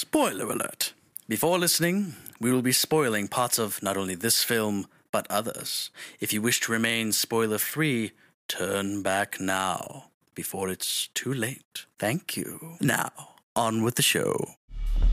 [0.00, 0.92] Spoiler alert.
[1.26, 5.90] Before listening, we will be spoiling parts of not only this film, but others.
[6.20, 8.12] If you wish to remain spoiler free,
[8.46, 11.86] turn back now before it's too late.
[11.98, 12.76] Thank you.
[12.80, 13.10] Now,
[13.56, 14.54] on with the show.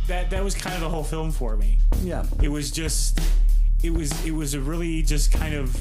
[0.06, 1.80] that that was kind of the whole film for me.
[2.04, 2.24] Yeah.
[2.44, 3.20] It was just
[3.82, 5.76] it was it was a really just kind of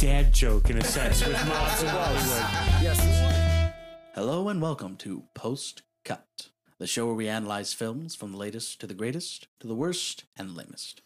[0.00, 3.72] dad joke in a sense with Mobs of Hollywood.
[4.14, 6.50] Hello and welcome to Post Cut,
[6.82, 10.24] the show where we analyze films from the latest to the greatest to the worst
[10.36, 11.00] and the lamest.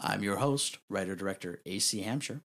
[0.00, 2.40] I'm your host, writer director AC Hampshire.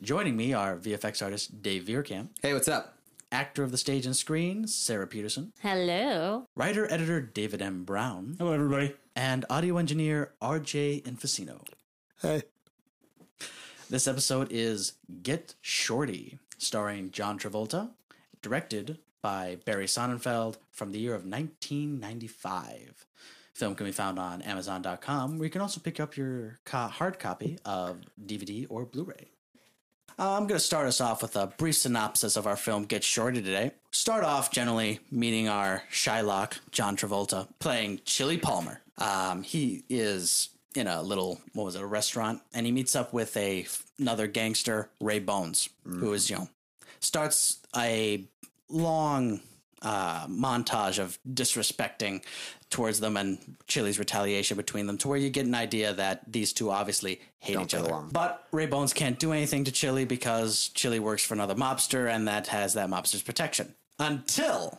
[0.00, 2.94] Joining me are VFX artist Dave Vierkamp, Hey, what's up?
[3.32, 6.44] actor of the stage and screen Sarah Peterson, Hello.
[6.54, 7.82] writer editor David M.
[7.82, 8.94] Brown, Hello everybody.
[9.16, 11.64] and audio engineer RJ Infacino.
[12.22, 12.42] Hey.
[13.88, 14.92] This episode is
[15.24, 17.90] Get Shorty, starring John Travolta,
[18.40, 23.06] directed by Barry Sonnenfeld from the year of 1995.
[23.54, 27.18] Film can be found on Amazon.com, where you can also pick up your co- hard
[27.18, 29.28] copy of DVD or Blu ray.
[30.18, 33.40] I'm going to start us off with a brief synopsis of our film Get Shorty
[33.40, 33.72] today.
[33.90, 38.80] Start off generally meeting our Shylock, John Travolta, playing Chili Palmer.
[38.98, 43.12] Um, he is in a little, what was it, a restaurant, and he meets up
[43.12, 43.66] with a
[43.98, 46.48] another gangster, Ray Bones, who is, you know,
[47.00, 48.24] starts a
[48.70, 49.40] long
[49.82, 52.22] uh, montage of disrespecting
[52.68, 56.52] towards them and Chili's retaliation between them to where you get an idea that these
[56.52, 57.88] two obviously hate Don't each other.
[57.88, 58.10] along.
[58.12, 62.28] But Ray Bones can't do anything to Chili because Chili works for another mobster and
[62.28, 63.74] that has that mobster's protection.
[63.98, 64.78] Until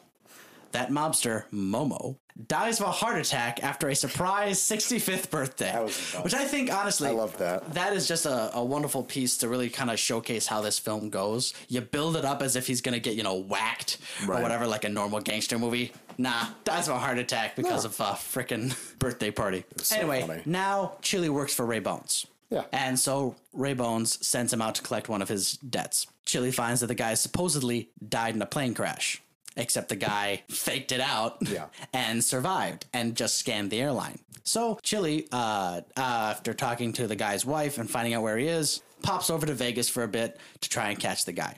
[0.72, 2.18] that mobster, Momo,
[2.48, 5.72] dies of a heart attack after a surprise 65th birthday.
[5.72, 7.74] That was which I think, honestly, I love that.
[7.74, 11.10] That is just a, a wonderful piece to really kind of showcase how this film
[11.10, 11.54] goes.
[11.68, 14.68] You build it up as if he's going to get, you know, whacked or whatever,
[14.68, 15.92] like a normal gangster movie.
[16.18, 17.90] Nah, dies of a heart attack because No.
[17.90, 19.64] of a freaking birthday party.
[19.78, 20.42] so anyway, funny.
[20.46, 22.28] now Chili works for Ray Bones.
[22.50, 22.64] Yeah.
[22.74, 26.06] And so Ray Bones sends him out to collect one of his debts.
[26.26, 29.22] Chili finds that the guy supposedly died in a plane crash,
[29.58, 31.66] except the guy faked it out Yeah.
[31.94, 34.20] and survived and just scammed the airline.
[34.44, 38.48] So Chili, uh, uh, after talking to the guy's wife and finding out where he
[38.48, 41.56] is, pops over to Vegas for a bit to try and catch the guy.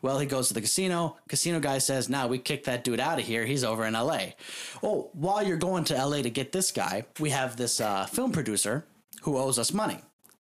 [0.00, 1.16] Well, he goes to the casino.
[1.28, 3.44] Casino guy says, "Now we kicked that dude out of here.
[3.44, 4.34] He's over in L.A."
[4.82, 6.22] Oh, while you're going to L.A.
[6.22, 8.84] to get this guy, we have this uh, film producer
[9.22, 9.98] who owes us money.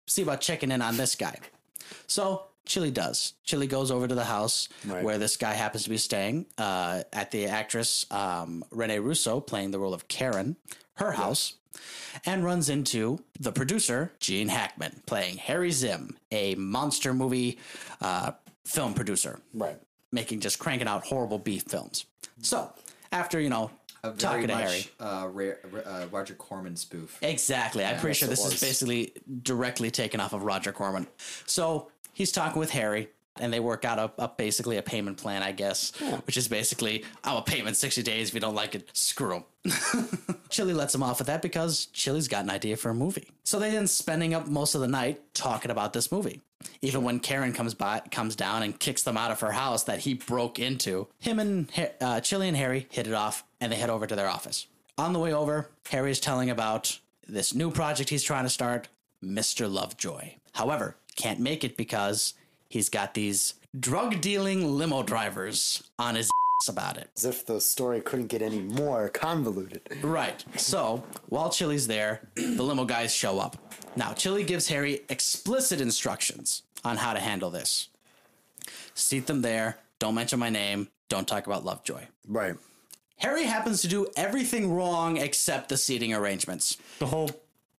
[0.07, 1.37] See about checking in on this guy.
[2.05, 3.33] So Chili does.
[3.43, 5.03] Chili goes over to the house Right.
[5.03, 6.45] where this guy happens to be staying.
[6.57, 10.55] Uh, at the actress um, Rene Russo playing the role of Karen,
[10.97, 11.53] her house,
[12.25, 17.57] and runs into the producer Gene Hackman playing Harry Zim, a monster movie
[18.01, 18.31] uh,
[18.65, 19.79] film producer Right.
[20.11, 22.05] making just cranking out horrible beef films.
[22.41, 22.71] So
[23.11, 23.71] after you know
[24.03, 27.17] A very talking to much Harry, uh, Ra- uh, Roger Corman spoof.
[27.21, 31.07] exactly, I'm pretty sure this is basically directly taken off of Roger Corman.
[31.45, 33.09] So he's talking with Harry.
[33.41, 35.93] And they work out a, a basically a payment plan, I guess,
[36.25, 38.27] which is basically, I'm a payment 60 days.
[38.27, 39.43] If you don't like it, screw him.
[40.49, 43.29] Chili lets him off with that because Chili's got an idea for a movie.
[43.45, 46.41] So they end spending up most of the night talking about this movie.
[46.81, 49.99] Even when Karen comes by, comes down and kicks them out of her house that
[49.99, 51.71] he broke into, him and
[52.01, 54.67] uh, Chili and Harry hit it off, and they head over to their office.
[54.97, 58.89] On the way over, Harry is telling about this new project he's trying to start,
[59.23, 59.71] Mr.
[59.71, 60.33] Lovejoy.
[60.53, 62.33] However, can't make it because
[62.69, 66.29] he's got these drug dealing limo drivers on his
[66.67, 67.09] about it.
[67.15, 69.81] As if the story couldn't get any more convoluted.
[70.01, 70.43] Right.
[70.57, 73.55] So while Chili's there, the limo guys show up.
[73.95, 77.87] Now, Chili gives Harry explicit instructions on how to handle this.
[78.93, 79.77] Seat them there.
[79.99, 80.89] Don't mention my name.
[81.07, 82.03] Don't talk about Lovejoy.
[82.27, 82.55] Right.
[83.17, 86.77] Harry happens to do everything wrong except the seating arrangements.
[86.99, 87.29] The whole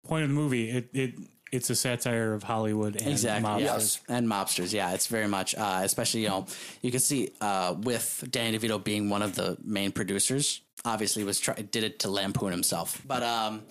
[0.06, 1.14] point of the movie, it, it
[1.52, 3.48] it's a satire of Hollywood and Exactly.
[3.50, 3.60] mobsters.
[3.60, 4.00] Yes.
[4.08, 4.72] And mobsters.
[4.72, 6.46] Yeah, it's very much, uh, especially, you know,
[6.82, 11.38] you can see uh, with Danny DeVito being one of the main producers, obviously was
[11.38, 13.02] try- did it to lampoon himself.
[13.06, 13.62] But um,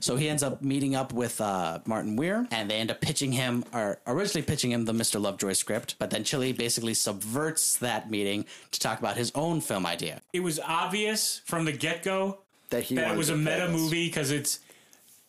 [0.00, 3.32] so he ends up meeting up with uh, Martin Weir and they end up pitching
[3.32, 5.18] him, or originally pitching him the Mr.
[5.20, 5.94] Lovejoy script.
[5.98, 10.20] But then Chili basically subverts that meeting to talk about his own film idea.
[10.32, 13.70] It was obvious from the get go That he that was a meta this.
[13.70, 14.58] movie because it's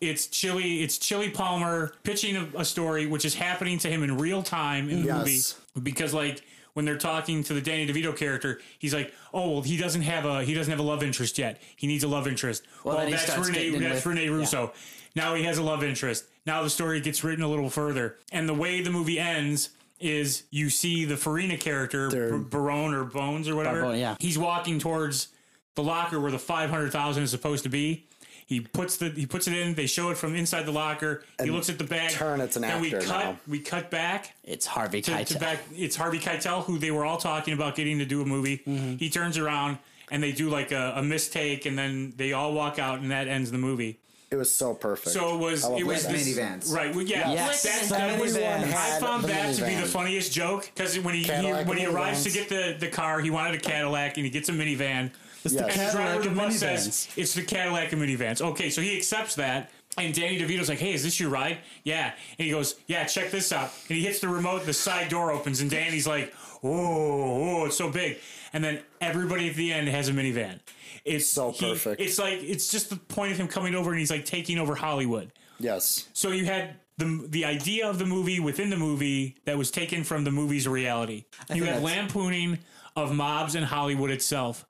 [0.01, 4.17] it's Chili it's Chili Palmer pitching a, a story which is happening to him in
[4.17, 5.55] real time in the Yes.
[5.75, 6.41] movie because like
[6.73, 10.23] when they're talking to the Danny DeVito character, he's like, "Oh, well, he doesn't have
[10.25, 11.59] a he doesn't have a love interest yet.
[11.75, 13.77] He needs a love interest." Well, Well, oh, that's starts Rene.
[13.79, 14.71] That's with- Rene Russo.
[15.15, 16.25] Now he has a love interest.
[16.45, 20.43] Now the story gets written a little further, and the way the movie ends is
[20.51, 23.81] you see the Farina character, They're- B- Barone or Bones or whatever.
[23.81, 24.15] Barbone, yeah.
[24.19, 25.27] He's walking towards
[25.75, 28.05] the locker where the five hundred thousand is supposed to be.
[28.49, 29.75] He puts the he puts it in.
[29.75, 31.23] They show it from inside the locker.
[31.39, 32.09] he looks at the bag.
[32.09, 33.05] turn, it's an then we cut.
[33.07, 33.39] now.
[33.47, 35.39] We cut back It's Harvey to, to Keitel.
[35.39, 35.59] back.
[35.71, 38.57] It's Harvey Keitel, who they were all talking about getting to do a movie.
[38.67, 38.95] Mm-hmm.
[38.95, 39.77] He turns around
[40.09, 43.27] and they do like a, a mistake, and then they all walk out, and that
[43.27, 43.99] ends the movie.
[44.31, 45.11] It was so perfect.
[45.11, 45.63] So it was.
[45.63, 46.11] I It was that.
[46.13, 46.73] this, minivans.
[46.75, 46.93] right?
[46.95, 47.61] Well, yeah, Yes.
[47.61, 48.73] That's, The that was, minivans.
[48.73, 51.85] I found the that to be the funniest joke because when he, he when he
[51.85, 55.11] arrives to get the, the car, he wanted a Cadillac, and he gets a minivan.
[55.45, 55.63] It's Yes.
[55.65, 56.59] the Cadillac driver of the of bus minivans.
[56.59, 58.41] says it's the Cadillac and minivans.
[58.41, 59.71] Okay, so he accepts that.
[59.97, 61.57] And Danny DeVito's like, hey, is this your ride?
[61.83, 62.13] Yeah.
[62.37, 63.71] And he goes, yeah, check this out.
[63.89, 66.33] And he hits the remote, the side door opens, and Danny's like,
[66.63, 68.17] oh, oh it's so big.
[68.53, 70.59] And then everybody at the end has a minivan.
[71.05, 72.01] It's So he- perfect.
[72.01, 74.75] It's like, it's just the point of him coming over and he's like taking over
[74.75, 75.31] Hollywood.
[75.59, 76.07] yes.
[76.13, 80.03] So you had the the idea of the movie within the movie that was taken
[80.03, 81.25] from the movie's reality.
[81.53, 82.59] You had lampooning
[82.95, 84.65] of mobs and Hollywood itself.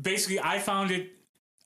[0.00, 1.10] Basically, I found it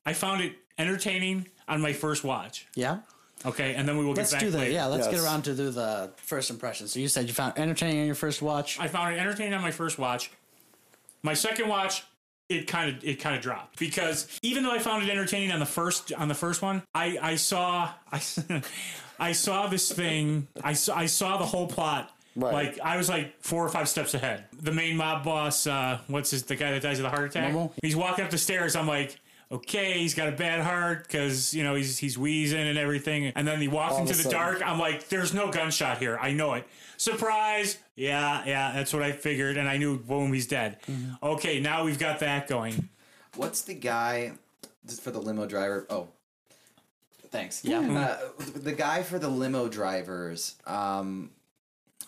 [0.04, 2.66] I found it entertaining on my first watch.
[2.74, 2.98] Yeah.
[3.44, 4.72] Okay, and then we will Let's get back Let's do the later.
[4.72, 4.86] yeah.
[4.86, 6.88] Let's get around to do the first impression.
[6.88, 8.80] So you said you found entertaining on your first watch.
[8.80, 10.30] I found it entertaining on my first watch.
[11.22, 12.04] My second watch,
[12.48, 15.60] it kind of it kind of dropped because even though I found it entertaining on
[15.60, 18.22] the first on the first one, I I saw I
[19.18, 20.48] I saw this thing.
[20.62, 22.15] I saw I saw the whole plot.
[22.36, 22.52] Right.
[22.52, 24.44] Like I was like four or five steps ahead.
[24.52, 27.52] The main mob boss, uh, what's his the guy that dies of the heart attack?
[27.52, 27.72] Momo?
[27.82, 28.76] He's walking up the stairs.
[28.76, 29.18] I'm like.
[29.48, 33.46] Okay, he's got a bad heart because you know he's he's wheezing and everything, and
[33.46, 34.36] then he walks All into the sudden.
[34.36, 34.62] dark.
[34.66, 36.18] I'm like, "There's no gunshot here.
[36.20, 36.66] I know it."
[36.96, 37.78] Surprise!
[37.94, 40.00] Yeah, yeah, that's what I figured, and I knew.
[40.00, 40.78] Boom, he's dead.
[40.90, 41.24] Mm-hmm.
[41.24, 42.88] Okay, now we've got that going.
[43.36, 44.32] What's the guy
[44.84, 45.86] just for the limo driver?
[45.90, 46.08] Oh,
[47.30, 47.64] thanks.
[47.64, 47.78] Yeah.
[47.78, 48.18] Uh,
[48.56, 50.56] the guy for the limo drivers.
[50.66, 51.30] Um,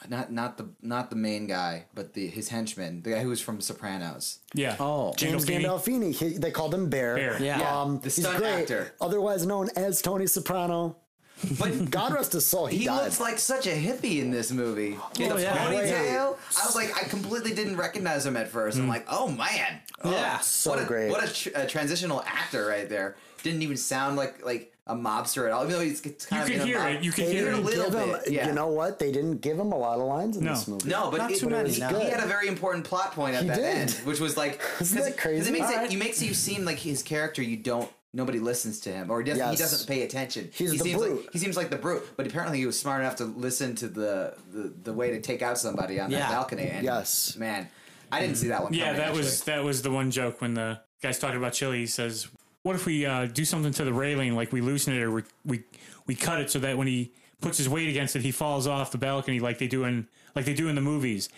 [0.08, 3.40] not not the not the main guy, but the his henchman, the guy who was
[3.40, 4.38] from Sopranos.
[4.54, 4.76] Yeah.
[4.78, 5.12] Oh.
[5.16, 6.10] James Gandolfini.
[6.10, 6.12] Gandolfini.
[6.14, 7.16] He, they called him Bear.
[7.16, 7.42] Bear.
[7.42, 7.80] Yeah.
[7.82, 8.52] Um, The he's stunt great.
[8.62, 8.92] actor.
[9.00, 10.96] Otherwise known as Tony Soprano.
[11.58, 12.66] But God rest his soul.
[12.66, 14.96] He, he looks like such a hippie in this movie.
[15.16, 15.56] He had Oh, the yeah.
[15.56, 16.36] ponytail.
[16.60, 18.76] I was like, I completely didn't recognize him at first.
[18.76, 21.10] I'm like, oh man, Oh, Yeah, so what a, great.
[21.10, 23.16] What a, tr- a transitional actor right there.
[23.44, 25.62] Didn't even sound like like a mobster at all.
[25.64, 27.02] Even though he's it's You kind of can in hear mob- it.
[27.04, 28.10] You can they hear a little give him.
[28.24, 28.46] bit, yeah.
[28.48, 28.98] You know what?
[28.98, 30.54] They didn't give him a lot of lines in No.
[30.54, 30.88] this movie.
[30.88, 31.88] No, but Not it, too but many, he, no.
[32.00, 33.64] had a very important plot point at He that did.
[33.64, 35.48] end, which was like, Isn't that crazy?
[35.48, 35.86] it makes Alright.
[35.86, 37.42] it, you makes you seem like his character.
[37.42, 37.90] You don't.
[38.14, 40.48] Nobody listens to him, or he doesn't, he doesn't pay attention.
[40.54, 41.24] He's he the seems brute.
[41.24, 43.86] like he seems like the brute, but apparently he was smart enough to listen to
[43.86, 46.20] the the, the way to take out somebody on Yeah.
[46.20, 46.68] that balcony.
[46.70, 47.36] And Yes.
[47.36, 47.68] man,
[48.10, 48.72] I didn't see that one.
[48.72, 51.80] Yeah, coming, that was that was the one joke when the guy's talking about chili.
[51.80, 52.28] He says,
[52.62, 55.22] "What if we uh, do something to the railing, like we loosen it or we,
[55.44, 55.62] we
[56.06, 58.90] we cut it so that when he puts his weight against it, he falls off
[58.90, 61.28] the balcony like they do in like they do in the movies."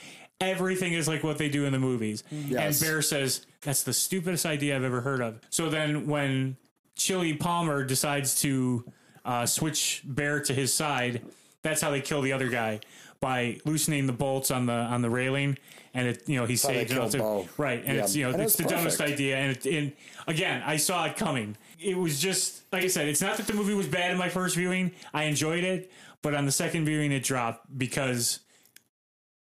[0.42, 2.24] Everything is like what they do in the movies.
[2.30, 2.80] Yes.
[2.80, 5.38] And Bear says, That's the stupidest idea I've ever heard of.
[5.50, 6.56] So then when
[6.96, 8.90] Chili Palmer decides to
[9.22, 11.20] uh, switch Bear to his side,
[11.60, 12.80] that's how they kill the other guy
[13.20, 15.58] by loosening the bolts on the on the railing,
[15.94, 16.94] and it you know he how they saves it.
[16.94, 17.48] kill all to- Bo.
[17.58, 18.02] Right, and Yeah.
[18.04, 19.92] it's you know And it's it's the dumbest idea, and, it, and
[20.26, 21.56] again I saw it coming.
[21.78, 24.28] It was just like I said, it's not that the movie was bad in my
[24.30, 24.92] first viewing.
[25.12, 25.90] I enjoyed it,
[26.22, 28.40] but on the second viewing it dropped because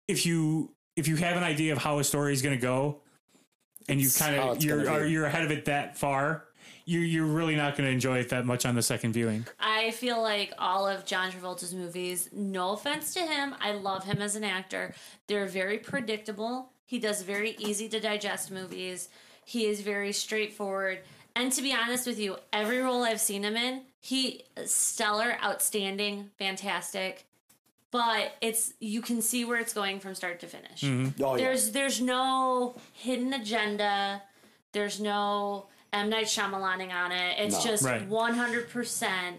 [0.07, 3.01] if you if you have an idea of how a story is going to go,
[3.87, 6.45] and you kind of you're are, you're ahead of it that far.
[6.89, 9.45] You're, you're really not going to enjoy it that much on the second viewing.
[9.59, 14.21] I feel like all of John Travolta's movies, no offense to him, I love him
[14.21, 14.95] as an actor.
[15.27, 16.71] They're very predictable.
[16.85, 19.09] He does very easy to digest movies.
[19.43, 20.99] He is very straightforward.
[21.35, 26.29] And to be honest with you, every role I've seen him in, he stellar, outstanding,
[26.39, 27.25] fantastic.
[27.91, 30.81] But it's you can see where it's going from start to finish.
[30.81, 31.21] Mm-hmm.
[31.21, 31.43] Oh, yeah.
[31.43, 34.23] There's there's no hidden agenda.
[34.71, 35.67] There's no
[35.97, 37.35] M Night Shyamalaning on it.
[37.39, 37.71] It's No.
[37.71, 38.07] just Right.
[38.07, 39.37] one hundred percent.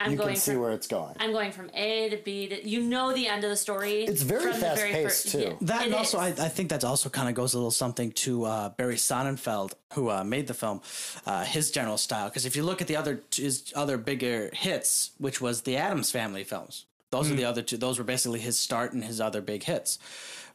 [0.00, 1.14] I'm you going can see from where it's going.
[1.20, 4.04] I'm going from A to B to you know the end of the story.
[4.04, 5.38] It's very from the fast-paced, first- too.
[5.38, 6.40] yeah, That it and also, I, is.
[6.40, 10.10] I think that also kind of goes a little something to uh, Barry Sonnenfeld, who
[10.10, 10.82] uh, made the film,
[11.26, 12.28] uh, his general style.
[12.28, 16.10] Because if you look at the other his other bigger hits, which was the Addams
[16.10, 17.76] Family films, those are the other two.
[17.76, 19.98] Those were basically his start and his other big hits.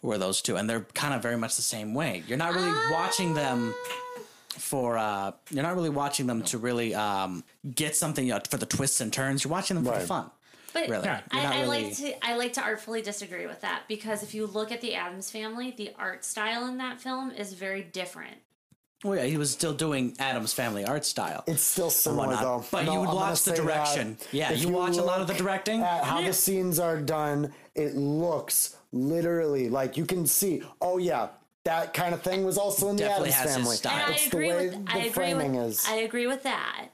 [0.01, 2.23] Were those two, and they're kind of very much the same way.
[2.27, 3.73] You're not really watching them
[4.69, 4.97] for.
[4.97, 7.43] Uh, you're not really watching them to really um,
[7.75, 9.43] get something uh, for the twists and turns.
[9.43, 10.29] You're watching them for the fun.
[10.71, 11.05] But really.
[11.05, 11.21] Yeah.
[11.33, 14.21] You're not I, I really- like to I like to artfully disagree with that because
[14.21, 17.81] if you look at the Addams family, the art style in that film is very
[17.81, 18.37] different.
[19.03, 21.45] Well, yeah, he was still doing Addams Family art style.
[21.47, 22.43] It's still similar whatnot.
[22.43, 22.65] though.
[22.69, 24.17] But No, you would watch the direction.
[24.33, 25.81] Yeah, if you watch a lot of the directing.
[25.81, 26.27] At how Yeah.
[26.27, 30.61] the scenes are done, it looks literally like you can see.
[30.81, 31.29] Oh yeah,
[31.69, 33.75] that kind of thing was also in the Definitely Addams his family.
[33.75, 33.93] style.
[34.05, 35.85] And I It's agree the way with the I agree framing with is.
[35.87, 36.87] I agree with that.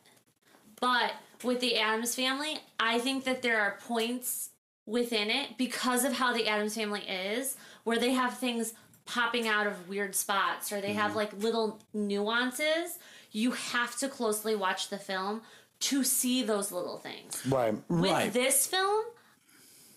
[0.81, 1.13] But
[1.43, 4.49] with the Addams family, I think that there are points
[4.85, 7.55] within it because of how the Addams family is,
[7.85, 8.73] where they have things
[9.05, 11.19] popping out of weird spots or they have mm-hmm.
[11.19, 12.99] like little nuances.
[13.31, 15.41] You have to closely watch the film
[15.81, 17.41] to see those little things.
[17.47, 17.73] Right.
[17.89, 18.33] With Right.
[18.33, 19.05] this film,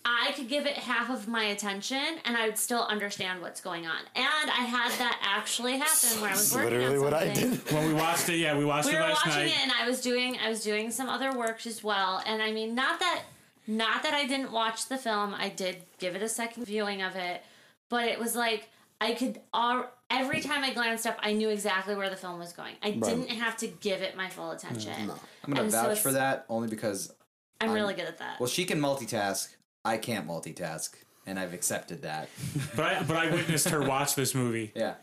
[0.05, 3.85] I could give it half of my attention and I would still understand what's going
[3.85, 3.99] on.
[4.15, 7.71] And I had that actually happen where I was working Literally on what I did.
[7.71, 9.51] When we watched it, yeah, we watched we it were last watching night.
[9.51, 12.23] it and I was doing I was doing some other work as well.
[12.25, 13.23] And I mean not that
[13.67, 15.35] not that I didn't watch the film.
[15.37, 17.43] I did give it a second viewing of it,
[17.89, 18.69] but it was like
[19.01, 22.53] I could all every time I glanced up, I knew exactly where the film was
[22.53, 22.75] going.
[22.81, 24.55] I didn't have to give it my full mm.
[24.55, 24.93] attention.
[25.43, 27.13] I'm gonna And vouch it's- for that only because
[27.61, 28.39] I'm really good at that.
[28.39, 29.49] well, she can multitask.
[29.85, 30.95] I can't multitask,
[31.25, 32.29] and I've accepted that.
[32.75, 34.71] But I, but I witnessed her watch this movie.
[34.75, 34.95] Yeah.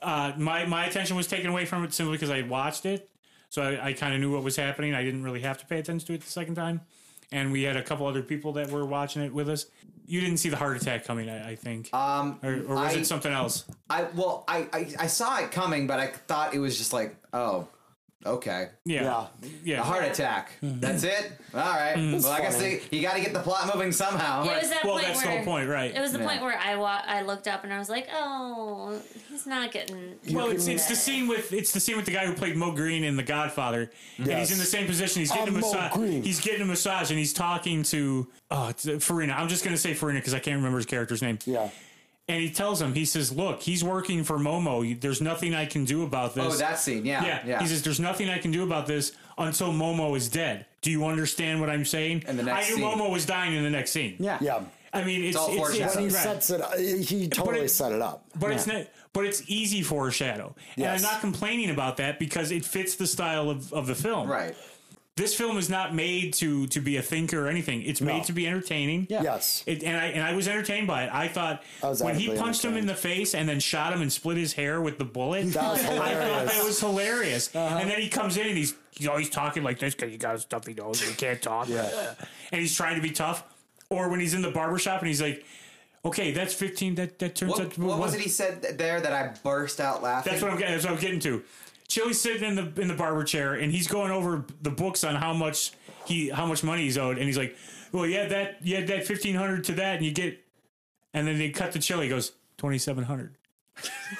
[0.00, 3.10] Uh, my my attention was taken away from it simply because I had watched it,
[3.48, 4.94] so I, I kind of knew what was happening.
[4.94, 6.82] I didn't really have to pay attention to it the second time.
[7.32, 9.66] And we had a couple other people that were watching it with us.
[10.06, 13.00] You didn't see the heart attack coming, I, I think, Um, or, or was I-
[13.00, 13.64] it something else?
[13.90, 17.16] I well, I, I I saw it coming, but I thought it was just like,
[17.32, 17.66] oh,
[18.26, 19.26] okay, Yeah, Yeah.
[19.64, 19.80] yeah.
[19.80, 20.50] a heart attack.
[20.62, 21.32] That's it.
[21.54, 21.94] All right.
[21.96, 24.42] Well, I guess they, you got to get the plot moving somehow.
[24.44, 25.94] It was that Well, point that's where the whole point, right?
[25.94, 26.26] It was the Yeah.
[26.28, 30.14] point where I wa- I looked up and I was like, "Oh, he's not getting."
[30.32, 32.72] Well, it's, it's the scene with it's the scene with the guy who played Moe
[32.72, 34.48] Greene in The Godfather, and Yes.
[34.48, 35.20] he's in the same position.
[35.20, 35.92] He's getting I'm a Moe massage.
[35.92, 36.22] Greene.
[36.22, 39.34] He's getting a massage, and he's talking to oh it's, uh, Farina.
[39.34, 41.38] I'm just gonna say Farina because I can't remember his character's name.
[41.46, 41.68] Yeah.
[42.28, 45.00] And he tells him, he says, "Look, he's working for Momo.
[45.00, 47.06] There's nothing I can do about this." Oh, that scene.
[47.06, 47.24] Yeah.
[47.24, 47.42] yeah.
[47.46, 47.60] Yeah.
[47.60, 51.06] He says, "There's nothing I can do about this until Momo is dead." Do you
[51.06, 52.24] understand what I'm saying?
[52.28, 54.16] And the next I knew scene- Momo was dying in the next scene.
[54.18, 54.38] Yeah.
[54.42, 54.60] Yeah.
[54.92, 55.94] I mean, it's, all it's, it's.
[55.96, 56.62] When he sets it,
[57.04, 58.24] he totally it- set it up.
[58.38, 58.86] But it's not.
[59.14, 63.48] But it's easy foreshadow, and I'm not complaining about that because it fits the style
[63.50, 64.28] of, of the film.
[64.30, 64.54] right.
[65.18, 67.82] This film is not made to to be a thinker or anything.
[67.82, 68.24] It's made No.
[68.24, 69.06] to be entertaining.
[69.10, 69.22] Yeah.
[69.22, 69.62] Yes.
[69.66, 71.10] It, and I and I was entertained by it.
[71.12, 74.12] I thought I when he punched him in the face and then shot him and
[74.12, 75.52] split his hair with the bullet.
[75.52, 76.52] That was I thought hilarious.
[76.56, 77.54] that was hilarious.
[77.54, 77.76] Uh-huh.
[77.78, 80.36] And then he comes in and he's he's always talking like this because he got
[80.36, 81.68] a stuffy nose and he can't talk.
[81.68, 82.14] Yeah.
[82.52, 83.44] And he's trying to be tough.
[83.90, 85.44] Or when he's in the barber shop and he's like,
[86.04, 86.94] "Okay, that's fifteen.
[86.94, 89.34] That that turns out What, to be what was it he said there that I
[89.42, 90.30] burst out laughing?
[90.30, 90.74] that's what I'm getting.
[90.74, 91.42] That's what I'm getting to.
[91.88, 95.14] Chili's sitting in the in the barber chair, and he's going over the books on
[95.16, 95.72] how much
[96.06, 97.56] he how much money he's owed, and he's like,
[97.92, 100.38] "Well, yeah, that you had that fifteen hundred to that, and you get,"
[101.14, 102.04] and then they cut to Chili.
[102.04, 103.34] He goes twenty seven hundred.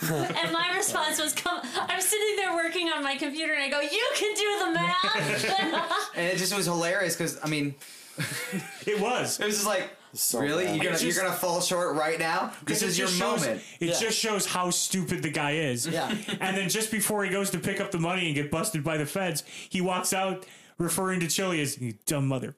[0.00, 3.80] And my response was, "Come." I'm sitting there working on my computer, and I go,
[3.80, 7.74] "You can do the math." and it just was hilarious because I mean,
[8.86, 9.40] It was.
[9.40, 10.76] it was just like, So really, bad.
[10.76, 12.52] you're gonna just- you're gonna fall short right now.
[12.64, 13.62] This It is your just shows- moment.
[13.80, 14.00] It Yeah.
[14.00, 15.86] just shows how stupid the guy is.
[15.86, 16.08] Yeah.
[16.40, 18.96] and then just before he goes to pick up the money and get busted by
[18.96, 20.46] the feds, he walks out
[20.78, 22.54] referring to Chili as "you dumb mother."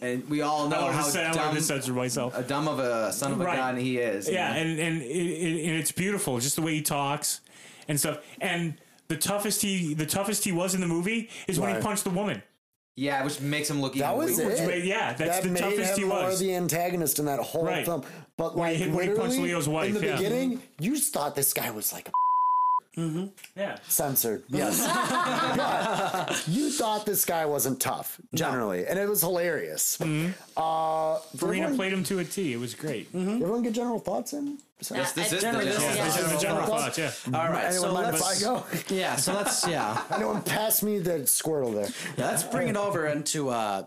[0.00, 2.36] And we all know I how to say- I wanted dumb, to censor myself.
[2.36, 3.56] a dumb of a son of a Right.
[3.56, 4.26] gun he is.
[4.26, 4.58] you Yeah, know?
[4.58, 7.40] and and it, it, and it's beautiful, just the way he talks
[7.88, 8.18] and stuff.
[8.40, 8.74] And
[9.08, 12.10] the toughest he the toughest he was in the movie is when he punched the
[12.10, 12.42] woman.
[12.96, 14.50] Yeah, which makes him look That even was weaker.
[14.50, 14.66] it.
[14.66, 16.40] But yeah, that's that the made toughest him he more was.
[16.40, 17.84] the antagonist in that whole Right.
[17.84, 18.04] film.
[18.36, 20.16] But When like he hit- when he punched literally Leo's wife, in the yeah.
[20.16, 22.12] beginning, you thought this guy was like a
[22.96, 24.42] Yeah, censored.
[24.48, 24.80] Yes,
[25.56, 29.96] but you thought this guy wasn't tough generally, and it was hilarious.
[29.98, 30.32] Mm-hmm.
[30.56, 32.52] Uh, Farina everyone, played him to a T.
[32.52, 33.08] It was great.
[33.14, 34.58] everyone get general thoughts in.
[34.78, 36.40] This, this I- is Generally, the this general is- Yeah, thought.
[36.42, 36.98] general thoughts?
[36.98, 37.28] thoughts.
[37.28, 37.64] Yeah, All right.
[37.66, 38.64] Anyone so mind if I let's, go?
[38.94, 39.16] yeah.
[39.16, 40.02] So let's yeah.
[40.12, 41.88] Anyone pass me the Squirtle there?
[42.18, 43.84] Yeah, let's bring it over into uh,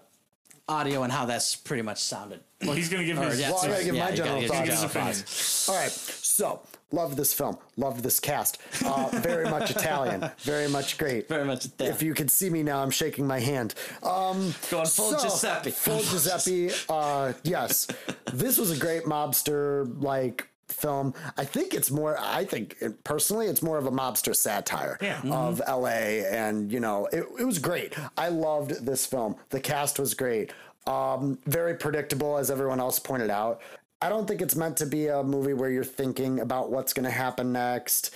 [0.69, 2.39] audio and how that's pretty much sounded.
[2.61, 3.41] well, he's gonna give Or, his.
[3.41, 4.67] yeah, Well, I gotta give yeah, my general give thoughts.
[4.69, 5.69] general thoughts.
[5.69, 6.61] All right, so
[6.91, 8.57] love this film, love this cast.
[8.85, 11.27] Uh, very much Italian, very much great.
[11.27, 11.89] Very much there.
[11.89, 13.73] If you could see me now, I'm shaking my hand.
[14.03, 15.71] Um, Going full so, Giuseppe.
[15.71, 16.71] Full Giuseppe.
[16.89, 17.87] Uh, yes,
[18.33, 21.13] this was a great mobster like film.
[21.37, 22.17] I think it's more.
[22.19, 25.21] I think personally, it's more of a mobster satire Yeah.
[25.29, 26.25] of L.A.
[26.27, 27.93] and you know, it, it was great.
[28.17, 29.35] I loved this film.
[29.49, 30.51] The cast was great.
[30.87, 33.61] Um, very predictable, as everyone else pointed out.
[34.01, 37.05] I don't think it's meant to be a movie where you're thinking about what's going
[37.05, 38.13] to happen next.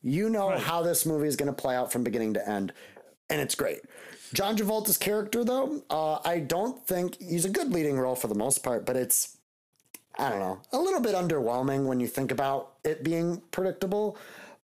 [0.00, 2.72] You know how this movie is going to play out from beginning to end,
[3.30, 3.80] and it's great.
[4.34, 8.34] John Travolta's character, though, uh, I don't think he's a good leading role for the
[8.34, 9.36] most part, but it's,
[10.18, 14.16] I don't know, a little bit underwhelming when you think about it being predictable.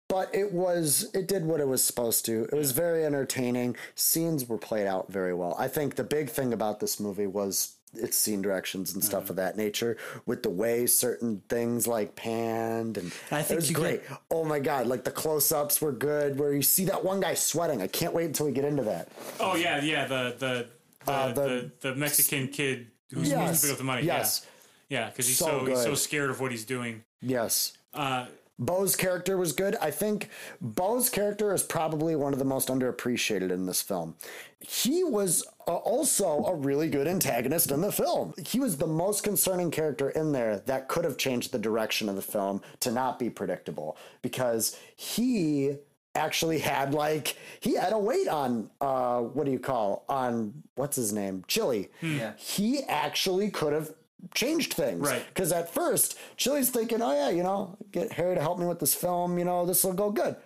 [0.09, 2.43] But it was, it did what it was supposed to.
[2.45, 3.77] It was very entertaining.
[3.95, 5.57] Scenes were played out very well.
[5.59, 9.37] I think the big thing about this movie was its scene directions and stuff of
[9.37, 9.97] that nature
[10.27, 14.01] with the way certain things like panned and I think it was great.
[14.31, 17.83] Oh my god, like the close-ups were good where you see that one guy sweating.
[17.83, 19.09] I can't wait until we get into that.
[19.41, 20.07] Oh yeah, yeah.
[20.07, 20.67] The the
[21.05, 23.61] the, Uh, the- the, the Mexican kid who's supposed Yes.
[23.61, 24.03] to pick up the money.
[24.07, 24.47] Yes.
[24.89, 27.05] Yeah, yeah, because he's So so, he's so scared of what he's doing.
[27.21, 27.73] Yes.
[27.93, 28.27] Uh,
[28.59, 29.75] Bo's character was good.
[29.81, 30.29] I think
[30.61, 34.15] Bo's character is probably one of the most underappreciated in this film.
[34.61, 38.35] He was uh, also a really good antagonist in the film.
[38.47, 42.17] He was the most concerning character in there that could have changed the direction of
[42.17, 45.77] the film to not be predictable because he
[46.15, 50.95] actually had like he had a weight on uh what do you call on what's
[50.95, 52.35] his name chili Yeah.
[52.37, 53.95] he actually could have
[54.35, 55.25] changed things Right.
[55.29, 58.79] because at first, Chili's thinking, oh, yeah, you know, get Harry to help me with
[58.79, 60.37] this film, you know, this will go good.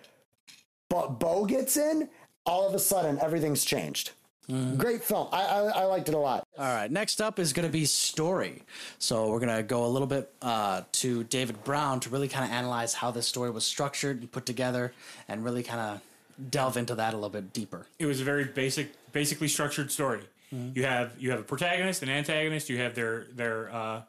[0.89, 2.09] But Bo gets in,
[2.45, 4.11] all of a sudden, everything's changed.
[4.49, 5.27] Great film.
[5.33, 6.47] I, I, I liked it a lot.
[6.57, 8.63] All right, next up is going to be story.
[8.97, 12.45] So we're going to go a little bit uh, to David Brown to really kind
[12.45, 14.93] of analyze how this story was structured and put together,
[15.27, 17.87] and really kind of delve into that a little bit deeper.
[17.99, 20.21] it was a very basic, basically structured story.
[20.49, 22.69] You have you have a protagonist, an antagonist.
[22.69, 24.01] You have their their uh,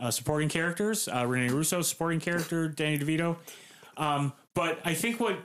[0.00, 1.06] uh, supporting characters.
[1.06, 3.36] Uh, Rene Russo, supporting character, Danny DeVito.
[3.96, 5.38] Um, but I think what,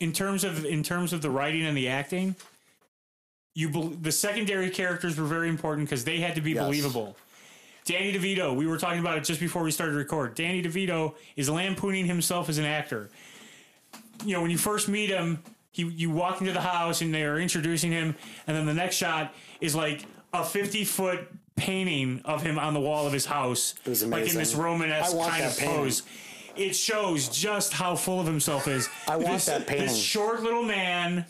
[0.00, 2.34] in terms of in terms of the writing and the acting,
[3.54, 6.64] you bel the secondary characters were very important because they had to be Yes.
[6.64, 7.16] believable.
[7.84, 10.36] Danny DeVito, we were talking about it just before we started to record.
[10.36, 13.10] Danny DeVito is lampooning himself as an actor
[14.24, 17.38] you know, when you first meet him, he you walk into the house and they're
[17.38, 18.14] introducing him,
[18.46, 22.80] and then the next shot is like a fifty foot painting of him on the
[22.80, 24.54] wall of his house, was like in this.
[24.54, 25.76] Romanesque kind of painting.
[25.76, 26.02] pose.
[26.54, 28.88] It shows just how full of himself is.
[29.08, 29.86] I want this, that painting.
[29.86, 31.24] This short little man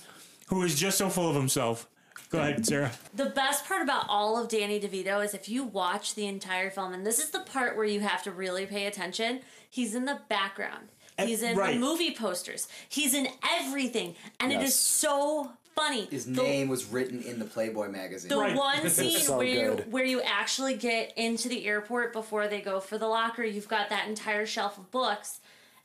[0.48, 1.88] who is just so full of himself.
[2.32, 2.90] Go ahead, Sarah.
[3.14, 6.94] The best part about all of Danny DeVito is if you watch the entire film,
[6.94, 10.18] and this is the part where you have to really pay attention, he's in the
[10.28, 10.88] background.
[11.18, 11.74] He's in right.
[11.74, 12.68] the movie posters.
[12.88, 13.28] He's in
[13.60, 14.14] everything.
[14.40, 16.06] And it is so funny.
[16.06, 18.30] His The- name was written in the Playboy magazine.
[18.30, 18.56] The Right.
[18.56, 22.80] one scene so where you where you actually get into the airport before they go
[22.80, 25.40] for the locker, you've got that entire shelf of books,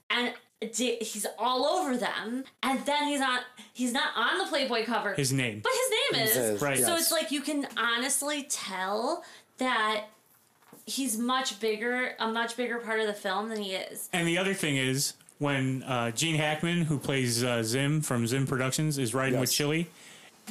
[0.10, 2.44] and d- he's all over them.
[2.64, 3.40] And then he's on
[3.74, 5.62] he's not on the Playboy cover, His name.
[5.64, 6.36] but his name is.
[6.36, 6.78] his, Right.
[6.80, 7.02] So yes.
[7.02, 9.24] it's like you can honestly tell
[9.58, 10.06] that
[10.86, 14.10] he's much bigger, a much bigger part of the film than he is.
[14.14, 18.48] And the other thing is when uh, Gene Hackman, who plays uh, Zim from Zim
[18.48, 19.88] Productions, is riding with Chili,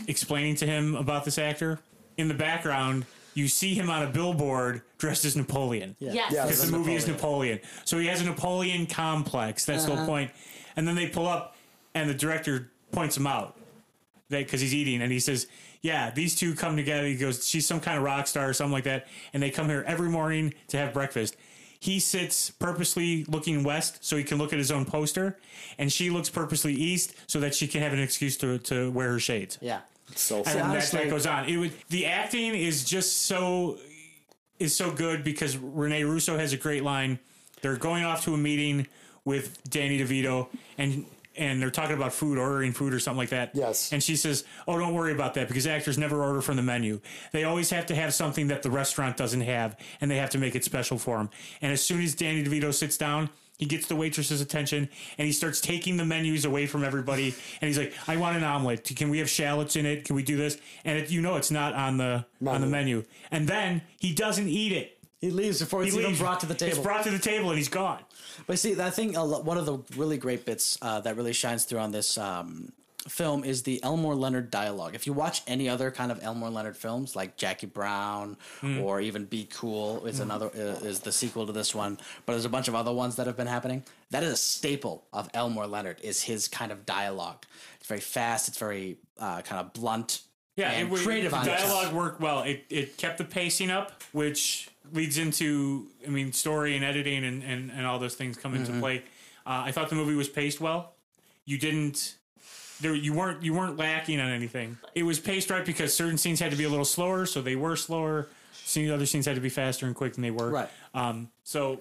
[0.07, 1.81] explaining to him about this actor.
[2.17, 3.05] In the background,
[3.37, 5.95] you see him on a billboard dressed as Napoleon.
[5.99, 6.15] Yes.
[6.15, 6.43] Yeah.
[6.43, 7.61] Because the As movie is Napoleon.
[7.85, 9.67] So he has a Napoleon complex.
[9.67, 10.07] That's the whole uh-huh.
[10.07, 10.31] point.
[10.75, 11.55] And then they pull up,
[11.95, 13.59] and the director points him out
[14.31, 15.47] because he's eating, and he says,
[15.83, 18.73] "Yeah, these two come together." He goes, "She's some kind of rock star or something
[18.73, 21.37] like that," and they come here every morning to have breakfast.
[21.79, 25.39] He sits purposely looking west so he can look at his own poster,
[25.79, 29.13] and she looks purposely east so that she can have an excuse to, to wear
[29.13, 29.59] her shades.
[29.61, 29.81] Yeah.
[30.15, 30.55] So And fun.
[30.57, 31.49] that, honestly- that goes on.
[31.49, 33.79] It was the acting is just so
[34.59, 37.19] is so good because Rene Russo has a great line.
[37.61, 38.87] They're going off to a meeting
[39.25, 41.05] with Danny DeVito and
[41.39, 43.51] and they're talking about food, ordering food or something like that.
[43.53, 43.93] Yes.
[43.93, 47.01] And she says, "Oh, don't worry about that because actors never order from the menu.
[47.33, 50.39] They always have to have something that the restaurant doesn't have, and they have to
[50.39, 51.29] make it special for them."
[51.61, 54.89] And as soon as Danny DeVito sits down, he gets the waitress's attention
[55.19, 57.35] and he starts taking the menus away from everybody.
[57.61, 58.85] And he's like, "I want an omelet.
[58.97, 60.05] Can we have shallots in it?
[60.05, 63.05] Can we do this?" And it, you know, it's not on the on the menu.
[63.31, 64.99] And then he doesn't eat it.
[65.21, 66.77] He leaves before it's even brought to the table.
[66.77, 68.01] It's brought to the table and he's gone.
[68.47, 71.79] But see, I think one of the really great bits uh, that really shines through
[71.79, 72.73] on this um,
[73.09, 74.95] film is the Elmore Leonard dialogue.
[74.95, 78.37] If you watch any other kind of Elmore Leonard films, like Jackie Brown
[78.81, 81.99] or even Be Cool, is another uh, is the sequel to this one.
[82.25, 83.85] But there's a bunch of other ones that have been happening.
[84.11, 86.01] That is a staple of Elmore Leonard.
[86.03, 87.45] Is his kind of dialogue.
[87.79, 88.49] It's very fast.
[88.49, 90.23] It's very uh, kind of blunt.
[90.57, 92.43] Yeah, and it, creative the on its dialogue worked well.
[92.43, 97.43] It it kept the pacing up, which leads into I mean story and editing and
[97.43, 98.65] and, and all those things come Mm-hmm.
[98.65, 99.03] into play.
[99.45, 100.95] Uh, I thought the movie was paced well.
[101.45, 102.17] You didn't
[102.81, 104.79] there you weren't you weren't lacking on anything.
[104.95, 107.57] It was paced right because certain scenes had to be a little slower, so they
[107.57, 108.29] were slower.
[108.53, 110.51] Scene other scenes had to be faster and quick than they were.
[110.51, 110.69] Right.
[110.93, 111.79] Um, so,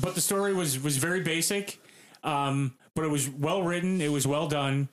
[0.00, 1.80] but the story was was very basic,
[2.22, 4.00] um, but it was well written.
[4.00, 4.88] It was well done,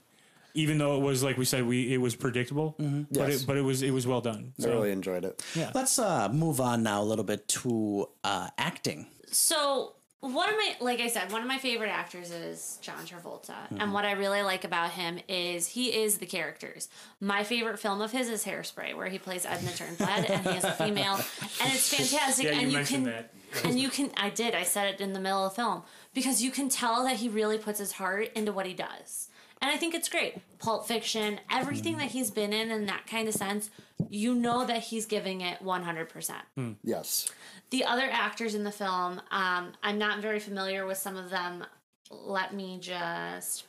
[0.55, 2.75] even though it was like we said, we it was predictable.
[2.79, 3.43] But Yes.
[3.43, 4.53] it but it was it was well done.
[4.63, 5.43] I really enjoyed it.
[5.55, 5.71] Yeah.
[5.75, 9.05] Let's uh, move on now a little bit to uh, acting.
[9.29, 13.69] So one of my like I said, one of my favorite actors is John Travolta.
[13.69, 13.91] And mm-hmm.
[13.91, 16.89] what I really like about him is he is the characters.
[17.19, 20.63] My favorite film of his is Hairspray, where he plays Edna Turnblad and he is
[20.63, 21.15] a female.
[21.61, 22.45] And it's fantastic.
[22.47, 23.31] Yeah, you and you mentioned can that.
[23.65, 25.83] and you can I did, I said it in the middle of the film.
[26.13, 29.29] Because you can tell that he really puts his heart into what he does.
[29.61, 30.35] And I think it's great.
[30.59, 32.01] Pulp Fiction, everything mm-hmm.
[32.01, 33.69] that he's been in in that kind of sense,
[34.09, 36.31] you know that he's giving it 100%.
[36.55, 36.73] Hmm.
[36.83, 37.31] Yes.
[37.69, 41.65] The other actors in the film, um, I'm not very familiar with some of them.
[42.09, 43.65] Let me just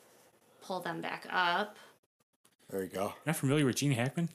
[0.63, 1.77] pull them back up.
[2.71, 3.15] There you go.
[3.27, 4.29] Not familiar with Gene Hackman?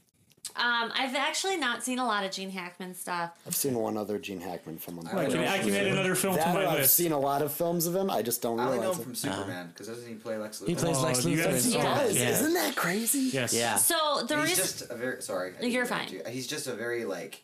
[0.58, 3.32] Um, I've actually not seen a lot of Gene Hackman stuff.
[3.48, 5.00] I've seen one other Gene Hackman film.
[5.00, 5.48] on I I don't can, know.
[5.48, 6.96] I can add another film to That my I've list.
[6.96, 8.10] seen a lot of films of him.
[8.12, 9.06] I just don't I only know realize him it.
[9.06, 10.68] from Superman because doesn't he play Lex Luthor?
[10.68, 11.38] He plays Oh, Lex Luthor.
[11.38, 11.96] gotta in see Star that.
[12.04, 12.08] Wars.
[12.14, 12.30] Guys, Yeah.
[12.32, 13.20] Isn't that crazy?
[13.32, 13.54] Yes.
[13.54, 13.76] Yeah.
[13.78, 15.54] So the He's reason just a very sorry.
[15.62, 16.10] You're fine.
[16.10, 16.22] you.
[16.28, 17.42] He's just a very like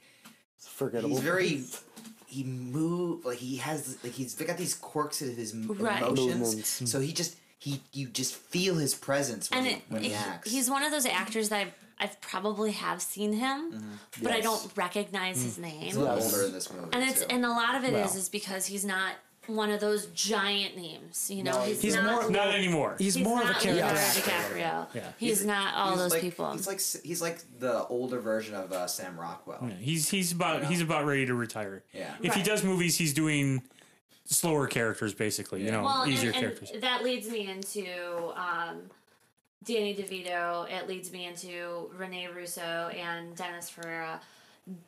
[0.57, 1.15] Forgettable.
[1.15, 1.63] he's very
[2.29, 6.01] he move like he has like he's got these quirks of his m- Right.
[6.01, 6.35] emotions.
[6.39, 6.91] Movements.
[6.91, 10.09] So he just he you just feel his presence when, and he, it, when he
[10.09, 10.49] he- acts.
[10.51, 14.23] he's one of those actors that I've, I've probably have seen him, mm-hmm.
[14.23, 15.63] but I don't recognize his mm.
[15.63, 15.81] name.
[15.81, 16.33] He's a little Yes.
[16.33, 16.87] older in this movie.
[16.93, 17.27] and it's too.
[17.29, 18.17] and a lot of it is Well.
[18.17, 19.13] is because he's not
[19.49, 21.29] one of those giant names.
[21.29, 22.21] You know, No, he's, he's not.
[22.23, 22.95] more- Not anymore.
[22.97, 24.21] He's, he's more of a character Leonardo actor.
[24.21, 24.87] DiCaprio.
[24.95, 25.11] Yeah.
[25.17, 26.51] He's, not all He's those like, people.
[26.51, 29.59] He's like he's like the older version of uh, Sam Rockwell.
[29.61, 31.83] Yeah, he's he's about he's about ready to retire.
[31.93, 32.13] Yeah.
[32.21, 33.63] If he does movies, he's doing
[34.25, 35.63] slower characters, basically.
[35.63, 36.71] You know, well, and, easier and characters.
[36.79, 37.85] that leads me into
[38.35, 38.81] um,
[39.63, 40.69] Danny DeVito.
[40.71, 44.21] It leads me into Rene Russo and Dennis Farina.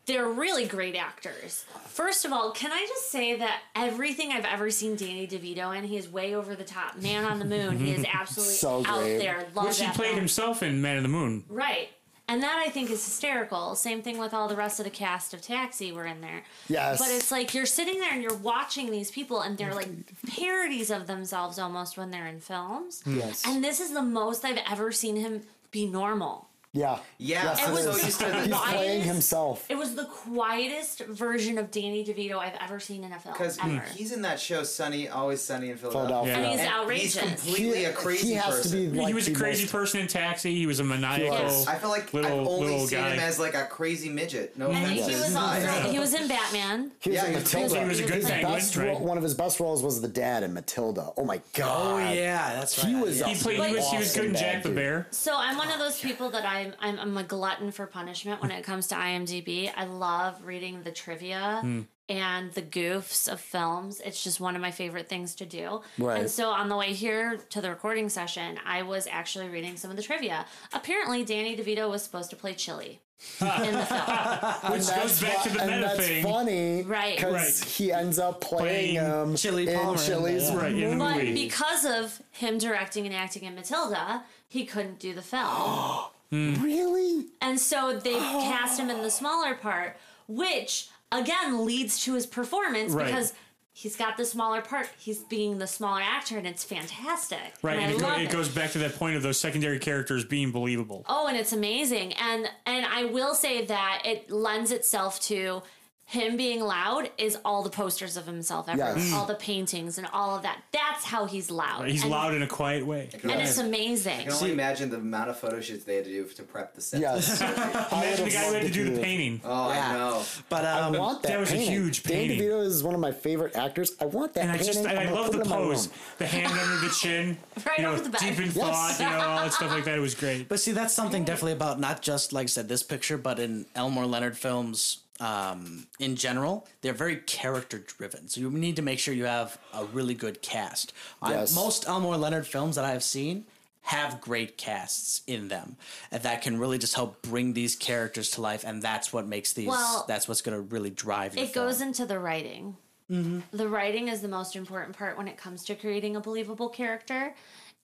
[0.05, 1.65] They're really great actors.
[1.87, 5.83] First of all, can I just say that everything I've ever seen Danny DeVito in,
[5.85, 6.97] he is way over the top.
[7.01, 9.17] Man on the Moon, he is absolutely So out great.
[9.17, 9.45] there.
[9.55, 10.19] Love Which he that played film.
[10.19, 11.43] himself in Man of the Moon.
[11.49, 11.89] Right.
[12.27, 13.75] And that I think is hysterical.
[13.75, 16.43] Same thing with all the rest of the cast of Taxi were in there.
[16.69, 16.97] Yes.
[16.99, 19.89] But it's like you're sitting there and you're watching these people and they're like
[20.37, 23.03] parodies of themselves almost when they're in films.
[23.05, 23.43] Yes.
[23.45, 25.41] And this is the most I've ever seen him
[25.71, 26.47] be normal.
[26.73, 26.99] Yeah.
[27.17, 29.65] Yeah, Yes, I'm it so used to the He's Why playing himself.
[29.69, 33.33] It was the quietest version of Danny DeVito I've ever seen in a film.
[33.33, 33.59] because
[33.95, 36.33] he's in that show Sunny, always Sunny in Philadelphia.
[36.33, 36.33] Philadelphia.
[36.35, 37.19] and he's And outrageous.
[37.19, 38.71] He's completely a crazy he has person.
[38.71, 40.55] to be like he was a crazy most- person in Taxi.
[40.55, 41.25] He was a maniacal.
[41.25, 41.67] Yes.
[41.67, 43.09] I feel like little, I've only little seen guy.
[43.11, 44.57] him as like a crazy midget.
[44.57, 45.07] No and offense.
[45.07, 45.91] he was also size.
[45.91, 46.91] he was in Batman.
[46.99, 47.81] He was Yeah, in Matilda.
[47.81, 50.53] he was a good penguin, best one of his best roles was the dad in
[50.53, 51.09] Matilda.
[51.17, 52.09] Oh my oh, god.
[52.09, 52.87] Oh yeah, that's right.
[52.87, 53.69] He was he played.
[53.69, 54.69] He was, he was good in Jack the.
[54.69, 55.07] Bear.
[55.11, 58.41] So I'm one of those oh, people that I'm, I'm I'm a glutton for punishment
[58.41, 59.71] when it comes to IMDb.
[59.75, 61.61] I love reading the trivia
[62.09, 64.01] and the goofs of films.
[64.03, 65.81] It's just one of my favorite things to do.
[65.97, 66.19] Right.
[66.21, 69.91] And so on the way here to the recording session, I was actually reading some
[69.91, 70.45] of the trivia.
[70.73, 72.99] Apparently, Danny DeVito was supposed to play Chili
[73.39, 74.71] in the film.
[74.73, 76.23] Which goes back to the and meta that's thing.
[76.23, 77.15] funny, Right.
[77.17, 77.69] Because Right.
[77.69, 81.23] he ends up playing, Playing um, Chili in Palmer in Chili's the- Right, in But
[81.33, 85.45] because of him directing and acting in Matilda, he couldn't do the film.
[86.31, 86.55] Hmm.
[86.63, 87.25] Really?
[87.41, 92.93] And so they cast him in the smaller part, which again leads to his performance
[92.93, 93.07] Right.
[93.07, 93.33] because
[93.73, 94.89] he's got the smaller part.
[94.97, 97.39] He's being the smaller actor, and it's fantastic.
[97.61, 99.39] Right, and, and I it, go, love it goes back to that point of those
[99.39, 101.05] secondary characters being believable.
[101.07, 102.13] Oh, and it's amazing.
[102.13, 105.63] And and I will say that it lends itself to
[106.11, 109.13] him being loud is all the posters of himself ever, Yes.
[109.13, 110.61] all the paintings and all of that.
[110.73, 111.87] That's how he's loud.
[111.87, 113.07] He's and, loud in a quiet way.
[113.23, 114.19] and it's amazing.
[114.19, 116.75] I can only imagine the amount of photo shoots they had to do to prep
[116.75, 116.99] the set.
[116.99, 117.39] Yes.
[117.91, 119.39] Imagine the guy who had to do the painting.
[119.45, 119.89] Oh, Yeah.
[119.89, 120.23] I know.
[120.49, 121.29] But I um, want that.
[121.29, 122.39] that was a huge Danny painting.
[122.49, 123.95] DeVito is one of my favorite actors.
[124.01, 124.73] I want that And I painting.
[124.73, 127.37] just, and I'm I love the it in my pose, the hand under the chin,
[127.65, 128.19] Right you know, over the back.
[128.19, 128.53] deep in Yes.
[128.55, 129.97] thought, you know, all that stuff like that.
[129.97, 130.49] It was great.
[130.49, 133.65] But see, that's something definitely about not just like I said this picture, but in
[133.75, 138.27] Elmore Leonard films um, in general, they're very character driven.
[138.27, 140.93] So you need to make sure you have a really good cast.
[141.21, 143.45] I- most Elmore Leonard films that I've seen
[143.83, 145.75] have great casts in them,
[146.11, 148.63] and that can really just help bring these characters to life.
[148.63, 149.67] And that's what makes these.
[149.67, 151.35] Well, that's what's going to really drive.
[151.35, 151.89] Your it goes film.
[151.89, 152.75] into the writing.
[153.09, 157.35] The writing is the most important part when it comes to creating a believable character.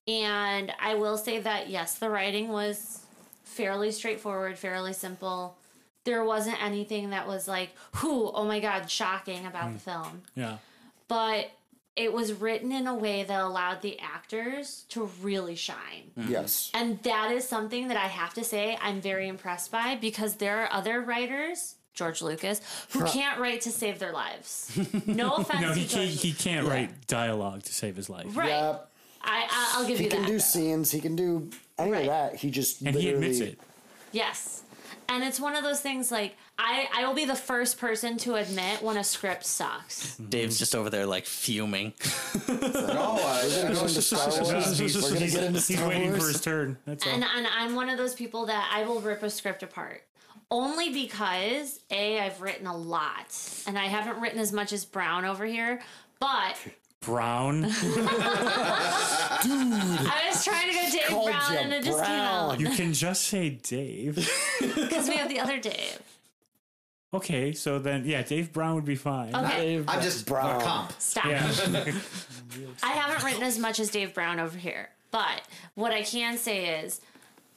[0.07, 3.01] And I will say that, yes, the writing was
[3.43, 5.57] fairly straightforward, fairly simple.
[6.07, 9.81] There wasn't anything that was like, whoo, oh my God, shocking about the mm.
[9.81, 10.21] film.
[10.35, 10.57] Yeah.
[11.09, 11.51] But
[11.97, 16.11] it was written in a way that allowed the actors to really shine.
[16.17, 16.29] Mm.
[16.29, 16.71] Yes.
[16.73, 20.63] And that is something that I have to say I'm very impressed by because there
[20.63, 24.79] are other writers, George Lucas, who can't write to save their lives.
[25.05, 28.27] No offense No, he George can't, he can't write dialogue to save his life.
[28.33, 28.47] Right.
[28.49, 28.89] Yep.
[29.23, 30.27] I, I, I'll give He you can that.
[30.29, 30.89] do scenes.
[30.91, 32.01] He can do any Right.
[32.03, 32.35] of that.
[32.37, 33.59] He just And he admits it.
[34.13, 34.63] yes.
[35.09, 38.35] And it's one of those things like I, I will be the first person to
[38.35, 40.17] admit when a script sucks.
[40.17, 41.93] Dave's just over there like fuming.
[42.47, 44.77] No, uh, We're gonna go into Star Wars.
[44.79, 46.77] He's, We're gonna get into he's Star waiting for his turn.
[46.85, 47.13] That's all.
[47.13, 50.03] And, and I'm one of those people that I will rip a script apart.
[50.49, 53.37] Only because A, I've written a lot.
[53.67, 55.81] And I haven't written as much as Brown over here.
[56.19, 56.55] But
[57.01, 57.61] Brown.
[57.61, 57.73] Dude.
[59.43, 62.59] I was trying to go Dave Called Brown you and it just came out.
[62.59, 64.15] You can just say Dave.
[64.59, 65.99] Because we have the other Dave.
[67.13, 69.33] Okay, so then yeah, Dave Brown would be fine.
[69.35, 69.81] Okay.
[69.87, 70.59] I'm just Brown.
[70.59, 70.93] for comp.
[70.99, 71.25] Stop.
[71.25, 71.41] Yeah.
[72.83, 74.89] I haven't written as much as Dave Brown over here.
[75.11, 75.41] But
[75.75, 76.99] what I can say is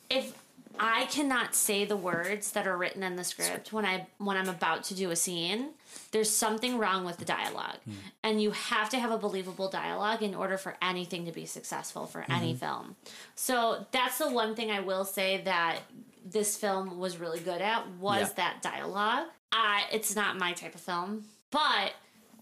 [0.08, 0.32] if
[0.82, 4.48] I cannot say the words that are written in the script when I when I'm
[4.48, 5.70] about to do a scene,
[6.10, 7.76] there's something wrong with the dialogue.
[7.84, 7.92] Hmm.
[8.24, 12.06] And you have to have a believable dialogue in order for anything to be successful
[12.06, 12.64] for any mm-hmm.
[12.64, 12.96] film.
[13.34, 15.80] So that's the one thing I will say that
[16.24, 18.34] this film was really good at was Yeah.
[18.36, 19.26] that dialogue.
[19.52, 21.92] I it's not my type of film, but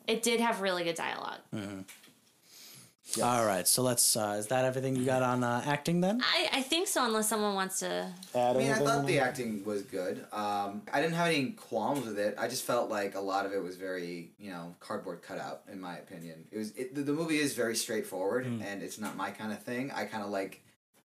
[0.07, 1.40] it did have really good dialogue.
[1.53, 1.83] Uh-huh.
[3.23, 4.16] All right, so let's.
[4.16, 6.21] Uh, is that everything you got on uh, acting then?
[6.23, 8.12] I, I think so, unless someone wants to.
[8.35, 10.25] Add I mean, I thought the acting was good.
[10.33, 12.35] Um, I didn't have any qualms with it.
[12.38, 15.81] I just felt like a lot of it was very, you know, cardboard cutout, in
[15.81, 16.44] my opinion.
[16.53, 19.62] It was it, the, the movie is very straightforward, and it's not my kind of
[19.62, 19.90] thing.
[19.90, 20.62] I kind of like.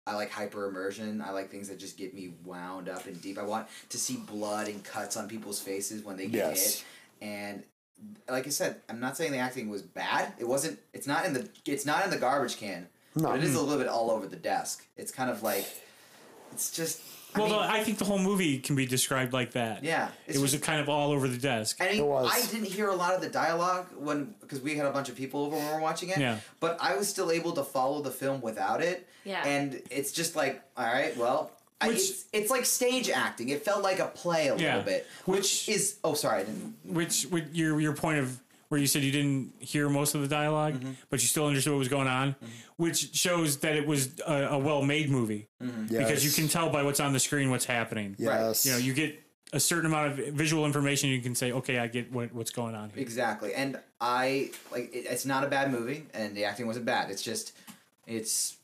[0.06, 1.22] I like hyper immersion.
[1.22, 3.38] I like things that just get me wound up and deep.
[3.38, 6.76] I want to see blood and cuts on people's faces when they get Yes.
[6.76, 6.86] hit.
[7.28, 7.64] And
[8.30, 10.34] like I said, I'm not saying the acting was bad.
[10.38, 10.80] It wasn't.
[10.94, 11.50] It's not in the.
[11.66, 12.88] It's not in the garbage can.
[13.16, 13.30] No.
[13.30, 13.66] But it is a mm-hmm.
[13.66, 14.86] little bit all over the desk.
[14.98, 15.66] It's kind of like.
[16.52, 17.02] It's just.
[17.36, 19.84] I well, mean, the, I think the whole movie can be described like that.
[19.84, 21.78] Yeah, it was just- kind of all over the desk.
[21.82, 22.32] I mean, It was.
[22.32, 25.16] I didn't hear a lot of the dialogue when because we had a bunch of
[25.16, 26.18] people over when we were watching it.
[26.18, 26.40] Yeah.
[26.60, 29.08] But I was still able to follow the film without it.
[29.24, 29.46] Yeah.
[29.46, 33.50] And it's just like, all right, well, I, Which- it's, it's like stage acting.
[33.50, 34.78] It felt like a play a Yeah.
[34.78, 36.76] little bit, which, Which- is oh sorry, I didn't.
[36.86, 40.28] Which, with your your point of where you said you didn't hear most of the
[40.28, 40.92] dialog Mm-hmm.
[41.10, 42.36] but you still understood what was going on,
[42.76, 45.48] which shows that it was a, a well made movie
[45.90, 48.16] because you can tell by what's on the screen what's happening.
[48.20, 48.66] Yes.
[48.66, 51.10] You know, you get a certain amount of visual information.
[51.10, 53.02] You can say, okay, I get what, what's going on here.
[53.02, 57.10] Exactly, and I like it, it's not a bad movie, and the acting wasn't bad.
[57.10, 57.54] It's just,
[58.06, 58.58] it's,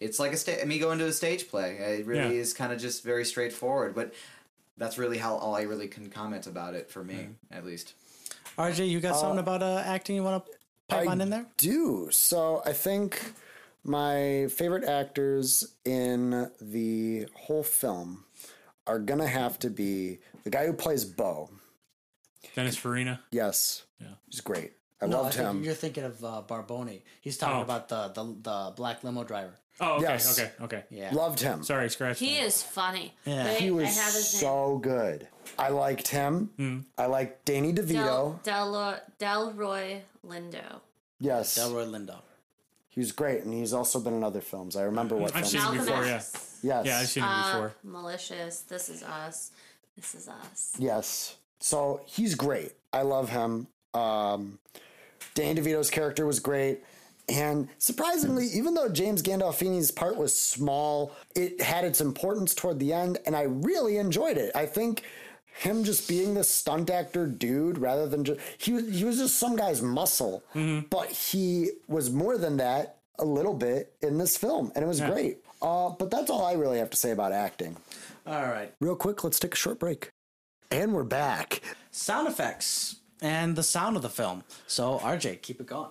[0.00, 1.76] it's like a sta- me going to a stage play.
[1.76, 2.40] It really Yeah.
[2.42, 4.12] is kind of just very straightforward, but
[4.76, 7.94] that's really how all I really can comment about it for me, at least.
[8.58, 10.52] RJ, you got something about uh, acting you want to
[10.88, 11.46] pipe I on in there?
[11.56, 12.08] do.
[12.10, 13.32] So I think
[13.82, 18.24] my favorite actors in the whole film
[18.86, 21.50] are gonna have to be the guy who plays Bo.
[22.54, 23.20] Dennis Farina.
[23.30, 24.08] Yes, Yeah.
[24.28, 24.72] he's great.
[25.00, 25.64] I No, I loved think him.
[25.64, 27.02] You're thinking of uh, Barboni.
[27.20, 27.62] He's talking Oh.
[27.62, 29.54] about the, the the black limo driver.
[29.80, 30.38] Oh, okay, Yes.
[30.38, 30.84] okay, okay.
[30.90, 31.12] Yeah.
[31.12, 31.64] Loved him.
[31.64, 32.18] Sorry, scratch.
[32.20, 32.44] He that.
[32.46, 33.14] is funny.
[33.24, 33.44] Yeah.
[33.46, 34.40] Wait, He was I have his name.
[34.40, 35.26] so good.
[35.58, 36.50] I liked him.
[36.56, 36.78] Hmm.
[36.96, 38.40] I liked Danny DeVito.
[38.44, 40.80] Del, Del, Delroy Lindo.
[41.20, 42.18] yes, Delroy Lindo.
[42.88, 44.76] he was great, and he's also been in other films.
[44.76, 45.50] I remember what I've films.
[45.50, 46.22] seen him before, yeah.
[46.62, 47.74] Yes, Yeah, I've seen him Uh, before.
[47.82, 48.60] malicious.
[48.60, 49.50] This is us.
[49.96, 50.72] This is us.
[50.78, 51.36] Yes.
[51.60, 52.72] So he's great.
[52.92, 53.66] I love him.
[53.92, 54.58] Um,
[55.34, 56.82] Danny DeVito's character was great.
[57.28, 62.92] And surprisingly, even though James Gandolfini's part was small, it had its importance toward the
[62.92, 64.52] end, and I really enjoyed it.
[64.54, 65.02] I think
[65.56, 69.38] him just being this stunt actor dude rather than just he was he was just
[69.38, 70.42] some guy's muscle,
[70.90, 75.00] but he was more than that a little bit in this film, and it was
[75.00, 75.38] great.
[75.62, 77.76] Uh, but that's all I really have to say about acting.
[78.26, 78.72] All right.
[78.80, 80.10] Real quick, let's take a short break.
[80.70, 81.60] And we're back.
[81.90, 84.42] Sound effects and the sound of the film.
[84.66, 85.90] So, RJ, keep it going.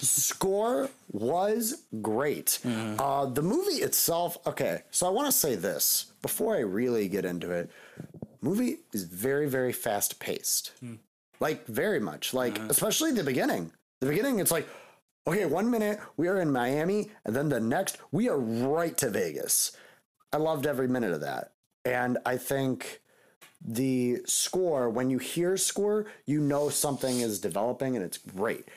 [0.00, 2.58] Score was great.
[2.64, 3.00] Mm-hmm.
[3.00, 7.24] Uh, the movie itself, okay, so I want to say this before I really get
[7.24, 7.70] into it.
[8.40, 10.72] Movie is very, very fast paced.
[10.80, 10.94] Hmm.
[11.40, 12.34] Like, very much.
[12.34, 12.68] Like, uh-huh.
[12.70, 13.72] especially the beginning.
[14.00, 14.68] The beginning, it's like,
[15.26, 19.10] okay, one minute we are in Miami, and then the next we are right to
[19.10, 19.76] Vegas.
[20.32, 21.52] I loved every minute of that.
[21.84, 23.00] And I think
[23.64, 28.68] the score, when you hear score, you know something is developing and it's great.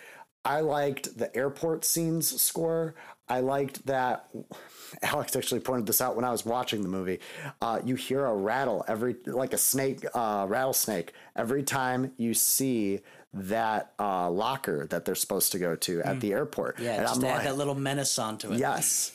[0.47, 2.95] I liked the airport scenes score.
[3.27, 4.29] I liked that.
[5.01, 7.19] Alex actually pointed this out when I was watching the movie.
[7.61, 13.01] Uh, you hear a rattle every, like a snake, uh, rattlesnake, every time you see
[13.33, 16.79] that uh, locker that they're supposed to go to at the airport.
[16.79, 18.59] Yeah, and just I'm add like, that little menace onto it.
[18.59, 19.11] yes.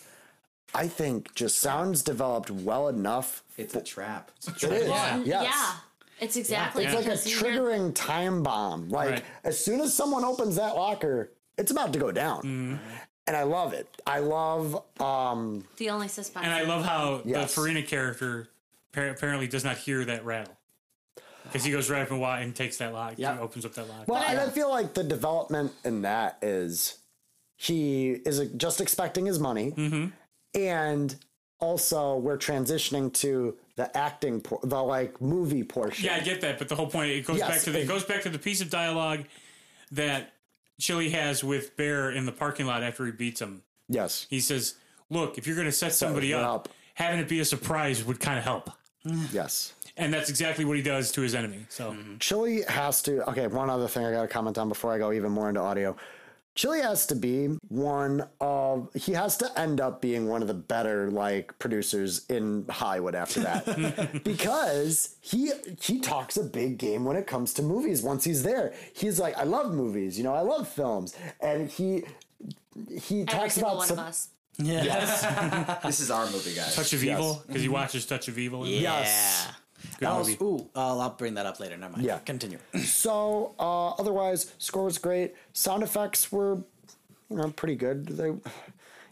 [0.75, 3.42] I think just sounds developed well enough.
[3.59, 4.31] It's a trap.
[4.47, 4.88] It is.
[4.88, 5.23] Yeah.
[5.25, 5.45] Yes.
[5.45, 5.75] Yeah.
[6.22, 8.88] It's exactly It's like a because hear- triggering time bomb.
[8.88, 9.24] Like Right.
[9.44, 12.78] as soon as someone opens that locker, it's about to go down.
[13.26, 13.88] And I love it.
[14.06, 16.44] I love um the only suspense.
[16.46, 17.54] And I love how Yes.
[17.54, 18.48] the Farina character
[18.94, 20.56] appar- apparently does not hear that rattle
[21.44, 23.14] because he goes right up and, wa- and takes that lock.
[23.16, 23.35] Yeah.
[23.35, 24.06] He opens up that lock.
[24.08, 26.98] Well, and I feel like the development in that is
[27.56, 30.06] he is just expecting his money, Mm-hmm.
[30.54, 31.16] and
[31.61, 36.04] also we're transitioning to the acting, por- the like movie portion.
[36.06, 37.88] Yeah, I get that, but the whole point it goes Yes, back to the, it
[37.88, 39.24] goes back to the piece of dialogue
[39.92, 40.32] that
[40.80, 43.62] Chili has with Bear in the parking lot after he beats him.
[43.88, 44.74] yes, He says,
[45.11, 46.68] "Look, if you're going to set somebody up, up.
[46.94, 48.70] having it be a surprise would kind of help."
[49.32, 49.74] yes.
[49.96, 51.66] And that's exactly what he does to his enemy.
[51.68, 53.28] So Chili has to.
[53.30, 55.61] Okay, one other thing I got to comment on before I go even more into
[55.61, 55.96] audio.
[56.55, 58.91] Chili has to be one of.
[58.95, 63.41] He has to end up being one of the better like producers in Hollywood after
[63.41, 68.03] that, because he he talks a big game when it comes to movies.
[68.03, 70.19] Once he's there, he's like, I love movies.
[70.19, 72.05] You know, I love films, and he
[73.01, 74.29] he Every talks about one some- of us.
[74.59, 75.81] Yeah.
[75.87, 76.77] This is our movie, guys.
[76.77, 77.19] Touch of Yes.
[77.19, 78.67] Evil because he watches Touch of Evil.
[78.67, 79.49] Yes.
[80.03, 81.77] Good I'll, ooh, I'll, I'll bring that up later.
[81.77, 82.05] Never mind.
[82.05, 82.19] Yeah.
[82.19, 82.59] Continue.
[82.85, 85.35] So uh, otherwise, score was great.
[85.53, 86.57] Sound effects were,
[87.31, 88.07] you know, pretty good.
[88.07, 88.41] They, you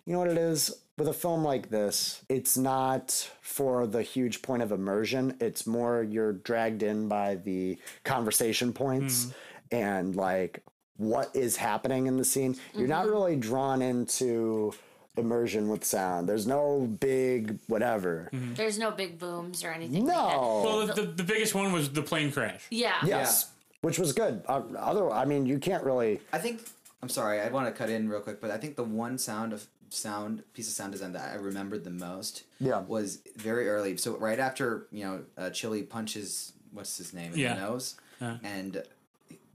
[0.07, 2.23] know what it is with a film like this.
[2.29, 5.37] It's not for the huge point of immersion.
[5.41, 9.33] It's more you're dragged in by the conversation points
[9.73, 10.63] and like
[10.97, 12.57] what is happening in the scene.
[12.75, 14.75] You're not really drawn into
[15.21, 16.29] immersion with sound.
[16.29, 18.29] There's no big whatever.
[18.33, 20.07] There's no big booms or anything.
[20.07, 20.33] Like that.
[20.37, 20.63] No.
[20.65, 22.65] Well, the, the biggest one was the plane crash.
[22.71, 22.95] Yeah.
[23.05, 23.51] yes.
[23.83, 24.43] Which was good.
[24.49, 26.21] Uh, other, I mean, you can't really.
[26.33, 26.61] I think
[27.03, 27.41] I'm sorry.
[27.41, 30.43] I want to cut in real quick, but I think the one sound of sound
[30.55, 32.81] piece of sound design that I remembered the most Yeah.
[32.81, 33.97] was very early.
[33.97, 37.55] So right after you know, uh, Chili punches what's his name in Yeah.
[37.55, 38.83] the nose, and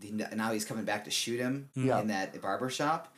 [0.02, 2.02] he, now he's coming back to shoot him Yeah.
[2.02, 3.14] in that barber shop.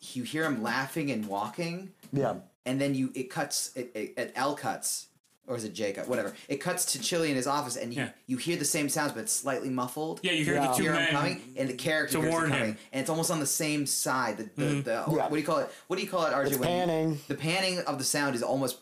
[0.00, 2.34] You hear him laughing and walking, Yeah.
[2.64, 5.06] and then you it cuts it, it, it L cuts
[5.48, 8.02] or is it J cut whatever it cuts to Chili in his office and you,
[8.02, 8.08] Yeah.
[8.26, 10.66] you hear the same sounds but it's slightly muffled Yeah, you hear Yeah.
[10.68, 11.12] the two hear him men.
[11.12, 12.74] coming, and the character to warn it coming, him.
[12.74, 12.82] Mm-hmm.
[12.92, 14.36] and it's almost on the same side.
[14.38, 15.04] The, the, the Yeah.
[15.06, 15.70] what do you call it?
[15.86, 16.46] What do you call it, RJ?
[16.50, 17.20] It's when you- panning.
[17.28, 18.78] the panning of the sound is almost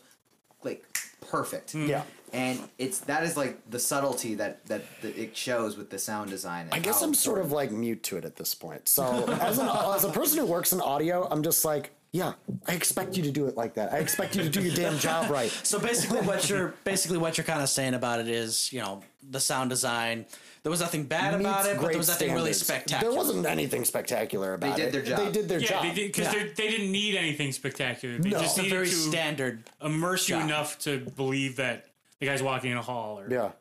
[0.63, 0.83] like
[1.21, 1.73] perfect.
[1.73, 1.87] Mm.
[1.87, 2.03] Yeah.
[2.35, 6.29] And it's that is like the subtlety that that, that it shows with the sound
[6.29, 6.67] design.
[6.71, 8.87] I guess I'm sort of like mute to it at this point.
[8.89, 12.33] So as an as a person who works in audio, I'm just like, yeah,
[12.67, 13.93] I expect you to do it like that.
[13.93, 15.49] I expect you to do your damn job right.
[15.63, 19.01] So basically, what you're basically what you're kind of saying about it is, you know,
[19.29, 20.25] the sound design.
[20.63, 23.11] There was nothing bad about it, but there was nothing really spectacular.
[23.13, 24.91] There wasn't anything spectacular about it.
[24.91, 25.19] They did their job.
[25.19, 25.83] They did their Yeah, job.
[25.83, 26.43] they did because Yeah.
[26.57, 28.17] they didn't need anything spectacular.
[28.17, 28.39] They No.
[28.39, 29.63] just It's a needed very to standard.
[29.79, 30.45] immerse you job.
[30.45, 31.85] enough to believe that
[32.19, 33.51] the guy's walking in a hall or Yeah.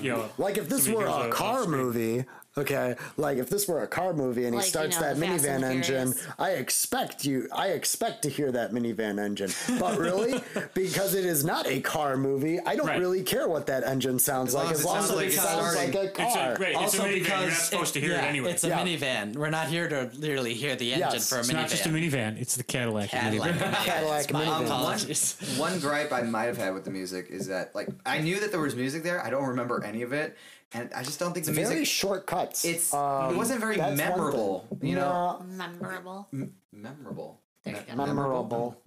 [0.00, 2.24] you know Like if this were a car movie,
[2.58, 2.96] okay.
[3.16, 5.26] Like if this were a car movie and he Like, you starts know, that the
[5.26, 6.34] Fast and minivan the engine, Furious.
[6.38, 7.48] I expect you.
[7.52, 9.50] I expect to hear that minivan engine.
[9.78, 10.40] But really,
[10.74, 12.98] because it is not a car movie, I don't Right.
[13.00, 14.74] really care what that engine sounds long like.
[14.74, 15.96] as As it long as sounds it like it's sounds like starting.
[15.96, 16.52] a It's car.
[16.52, 17.10] a, right, it's a Also minivan.
[17.10, 18.50] You're because not supposed to hear yeah, it anyway.
[18.52, 18.84] It's a Yeah.
[18.84, 19.36] minivan.
[19.36, 21.28] We're not here to literally hear the engine Yes.
[21.28, 21.48] for a minute.
[21.48, 21.60] It's minivan.
[21.62, 23.10] not just a minivan; it's the Cadillac.
[23.10, 23.50] Cadillac.
[23.56, 23.72] minivan.
[23.84, 24.64] Cadillac My minivan.
[24.66, 25.36] apologies.
[25.56, 28.50] One gripe I might have had with the music is that like I knew that
[28.50, 29.22] there was music there.
[29.24, 30.36] I don't remember any of it,
[30.72, 31.86] and I just don't think the Very music.
[31.86, 32.64] short cuts.
[32.64, 34.66] It's Um, it wasn't very memorable.
[34.82, 36.28] You know, Memorable.
[36.72, 37.40] memorable.
[37.64, 38.80] There you memorable.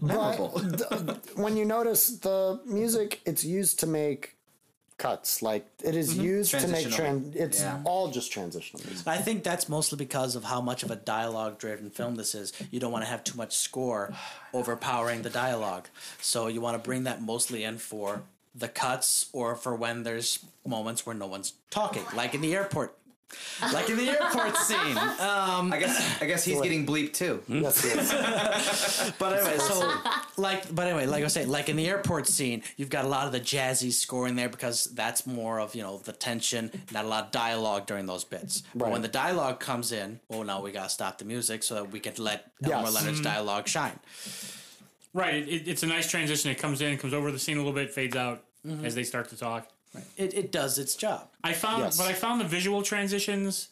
[0.00, 0.48] Memorable.
[0.54, 4.36] But th- when you notice the music, it's used to make
[4.98, 5.42] cuts.
[5.42, 7.20] Like it is used to make Transitional.
[7.20, 7.36] tran.
[7.36, 7.80] It's Yeah.
[7.84, 9.06] all just transitional music.
[9.06, 12.52] I think that's mostly because of how much of a dialogue driven film this is.
[12.70, 14.12] You don't want to have too much score
[14.54, 15.88] overpowering the dialogue.
[16.20, 18.22] So you want to bring that mostly in for
[18.54, 22.96] the cuts or for when there's moments where no one's talking, like in the airport.
[23.72, 24.98] Like in the airport scene.
[24.98, 27.42] Um, I guess I guess he's getting bleeped too.
[27.48, 29.10] Yes, yes.
[29.18, 29.90] but anyway, so
[30.36, 33.08] like, but anyway, like I was saying, like in the airport scene, you've got a
[33.08, 36.70] lot of the jazzy score in there because that's more of you know the tension,
[36.92, 38.64] not a lot of dialogue during those bits.
[38.74, 38.92] But Right.
[38.92, 42.00] when the dialogue comes in, well, now we gotta stop the music so that we
[42.00, 42.94] can let Elmore Yes.
[42.94, 43.98] Leonard's dialogue shine.
[45.14, 46.50] Right, it, it, it's a nice transition.
[46.50, 48.84] It comes in, comes over the scene a little bit, fades out Mm-hmm.
[48.84, 49.66] as they start to talk.
[50.16, 51.28] It it does its job.
[51.42, 51.96] I found, Yes.
[51.98, 53.70] but I found the visual transitions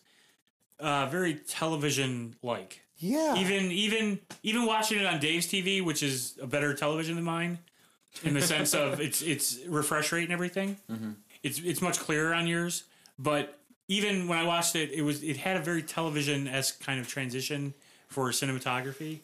[0.81, 2.81] uh, very television like.
[2.99, 3.37] Yeah.
[3.37, 7.61] Even even even watching it on Dave's TV, which is a better television than mine,
[8.25, 10.77] in the sense of its its refresh rate and everything.
[11.45, 12.83] It's it's much clearer on yours,
[13.17, 16.99] but even when I watched it, it was it had a very television esque kind
[16.99, 17.75] of transition
[18.09, 19.21] for cinematography.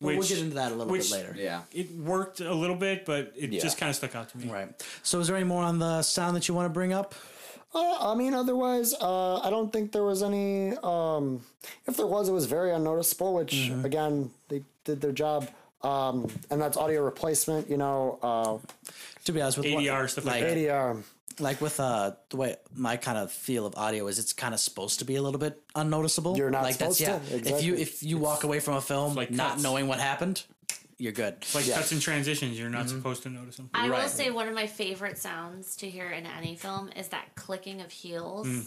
[0.00, 1.34] Well, we'll get into that a little which- bit later.
[1.38, 1.62] Yeah.
[1.72, 3.60] It worked a little bit, but it Yeah.
[3.60, 4.48] just kind of stuck out to me.
[4.50, 4.68] Right.
[5.02, 7.14] So, is there any more on the sound that you want to bring up?
[7.74, 10.76] Uh, I mean, otherwise, uh, I don't think there was any.
[10.82, 11.44] Um,
[11.86, 13.34] if there was, it was very unnoticeable.
[13.34, 13.84] Which Mm-hmm.
[13.84, 15.48] again, they did their job.
[15.82, 17.68] Um, and that's audio replacement.
[17.70, 18.92] You know, uh,
[19.24, 20.56] To be honest with what- ADR stuff like that.
[20.56, 21.02] ADR.
[21.40, 24.60] Like with uh the way my kind of feel of audio is it's kind of
[24.60, 27.52] supposed to be a little bit unnoticeable You're not like supposed to, Exactly.
[27.52, 29.62] if you if you walk away from a film like not cuts.
[29.62, 30.42] knowing what happened
[30.98, 31.74] you're good it's like Yeah.
[31.76, 32.58] cuts and transitions.
[32.58, 33.68] You're not supposed to notice them.
[33.74, 37.34] I will say one of my favorite sounds to hear in any film is that
[37.34, 38.46] clicking of heels.
[38.46, 38.60] Hmm.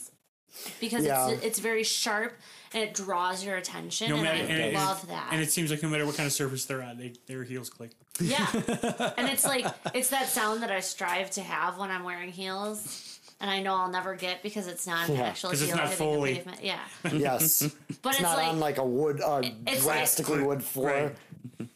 [0.80, 1.30] Because Yeah.
[1.30, 2.38] it's it's very sharp
[2.74, 5.30] and it draws your attention, No and matter, I and it- love that.
[5.32, 7.70] And it seems like no matter what kind of surface they're on, they, their heels
[7.70, 7.92] click.
[8.20, 8.48] Yeah.
[9.18, 13.06] and it's like it's that sound that I strive to have when I'm wearing heels.
[13.42, 15.22] And I know I'll never get because it's not an Yeah.
[15.30, 16.34] actual 'Cause it's not hitting Foley.
[16.34, 16.64] the pavement.
[16.64, 16.80] Yeah.
[17.14, 17.62] Yes.
[18.02, 20.88] But It's it's, not like on like a wood, uh, it's drastically like- wood floor.
[20.90, 21.16] Right.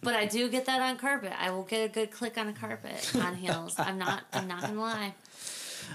[0.01, 1.32] but I do get that on carpet.
[1.39, 3.76] I will get a good click on a carpet on heels.
[3.80, 5.13] I'm not I'm not gonna lie.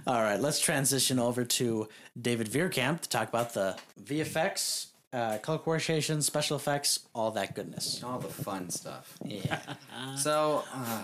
[0.06, 1.88] All right let's transition over to
[2.20, 8.02] david Veerkamp to talk about the vfx uh, color coordination special effects all that goodness
[8.04, 9.16] All the fun stuff.
[9.24, 9.58] yeah
[10.16, 11.02] So, uh,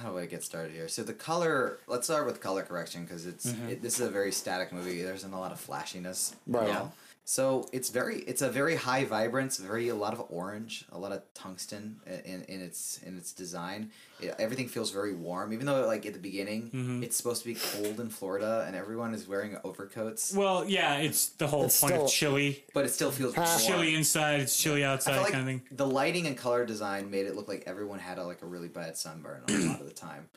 [0.00, 0.86] how do I get started here?
[0.88, 1.78] So the color.
[1.88, 5.02] Let's start with color correction because it's it, this is a very static movie.
[5.02, 6.36] There isn't a lot of flashiness.
[6.48, 6.70] at Right.
[6.76, 6.94] all.
[7.24, 11.12] So it's very it's a very high vibrance, very a lot of orange, a lot
[11.12, 13.92] of tungsten in, in its in its design.
[14.20, 17.02] It, everything feels very warm, even though like at the beginning mm-hmm.
[17.04, 21.28] it's supposed to be cold in Florida and everyone is wearing overcoats, Well, yeah, it's
[21.28, 22.64] the whole It's point still- of chilly.
[22.74, 23.48] but it still feels warm.
[23.60, 25.62] Chilly inside, it's chilly outside felt like kind of thing.
[25.76, 28.68] the lighting and color design made it look like everyone had a, like a really
[28.68, 30.28] bad sunburn a lot of the time.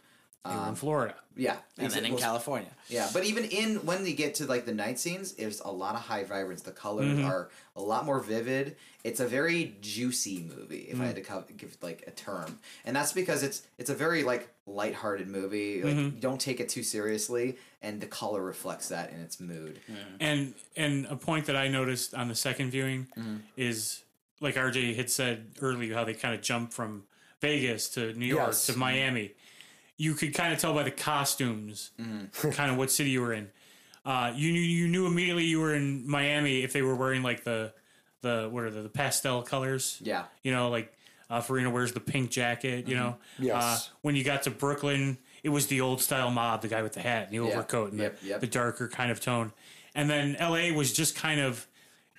[0.46, 1.16] Were in Florida.
[1.38, 4.66] Yeah, and then in Well, california Yeah, but even in when they get to like
[4.66, 6.62] the night scenes, there's a lot of high vibrance.
[6.62, 7.26] The colors Mm-hmm.
[7.26, 8.76] are a lot more vivid.
[9.06, 12.94] It's a very juicy movie, if I had to co- give like a term, and
[12.96, 15.82] that's because it's it's a very like lighthearted movie.
[15.82, 16.16] Like Mm-hmm.
[16.16, 19.80] you don't take it too seriously, and the color reflects that in its mood.
[20.20, 23.08] And and a point that I noticed on the second viewing
[23.56, 24.04] is
[24.42, 27.04] like RJ had said earlier, how they kind of jump from
[27.40, 28.66] Vegas to New York Yes.
[28.68, 29.32] to Miami.
[30.04, 31.92] You could kind of tell by the costumes,
[32.52, 33.50] kind of what city you were in.
[34.06, 37.46] Uh, you knew you knew immediately you were in Miami if they were wearing like
[37.46, 37.72] the
[38.22, 39.98] the what are the, the pastel colors.
[40.02, 40.94] Yeah, You know, like
[41.30, 42.88] uh, Farina wears the pink jacket.
[42.90, 43.64] You know, Yes.
[43.64, 46.94] Uh, when you got to Brooklyn, it was the old style mob, the guy with
[46.94, 47.54] the hat and the Yeah.
[47.54, 48.40] overcoat and Yep, the, yep.
[48.42, 49.54] the darker kind of tone.
[49.96, 50.72] And then L.A.
[50.72, 51.66] was just kind of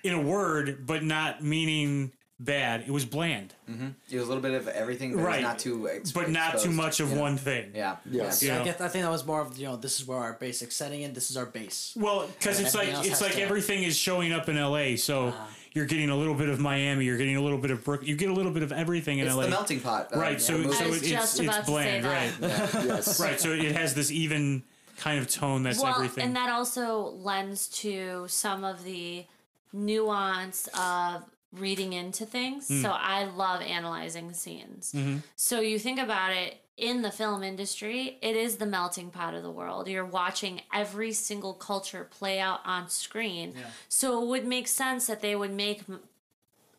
[0.03, 2.81] in a word, but not meaning bad.
[2.85, 5.41] It was bland, it was a little bit of everything, but Right.
[5.41, 7.17] not too, ex- but not too much of Yeah.
[7.17, 7.71] one thing.
[7.73, 8.43] Yeah, Yes.
[8.43, 10.33] You I, guess, I think that was more of you know this is where our
[10.33, 13.41] basic setting in this is our base Well, because it's like everything it's like to-
[13.41, 14.97] everything is showing up in L.A.
[14.97, 15.45] So Uh-huh.
[15.73, 18.17] you're getting a little bit of Miami, you're getting a little bit of Brook, you
[18.17, 19.43] get a little bit of everything in It's L.A.
[19.45, 20.41] the melting pot, uh, right?
[20.41, 22.41] So so it, it's just it's bland, that.
[22.41, 22.83] right?
[22.85, 23.17] Yes.
[23.25, 23.39] Right.
[23.39, 24.63] So it has this even
[24.97, 26.25] kind of tone that's well, everything.
[26.25, 29.25] and that also lends to some of the
[29.73, 31.23] nuance of
[31.59, 32.67] reading into things.
[32.67, 32.81] Hmm.
[32.81, 34.91] So I love analyzing scenes.
[34.93, 35.17] Mm-hmm.
[35.35, 39.43] So you think about it in the film industry, it is the melting pot of
[39.43, 39.87] the world.
[39.87, 43.53] You're watching every single culture play out on screen.
[43.87, 45.83] So it would make sense that they would make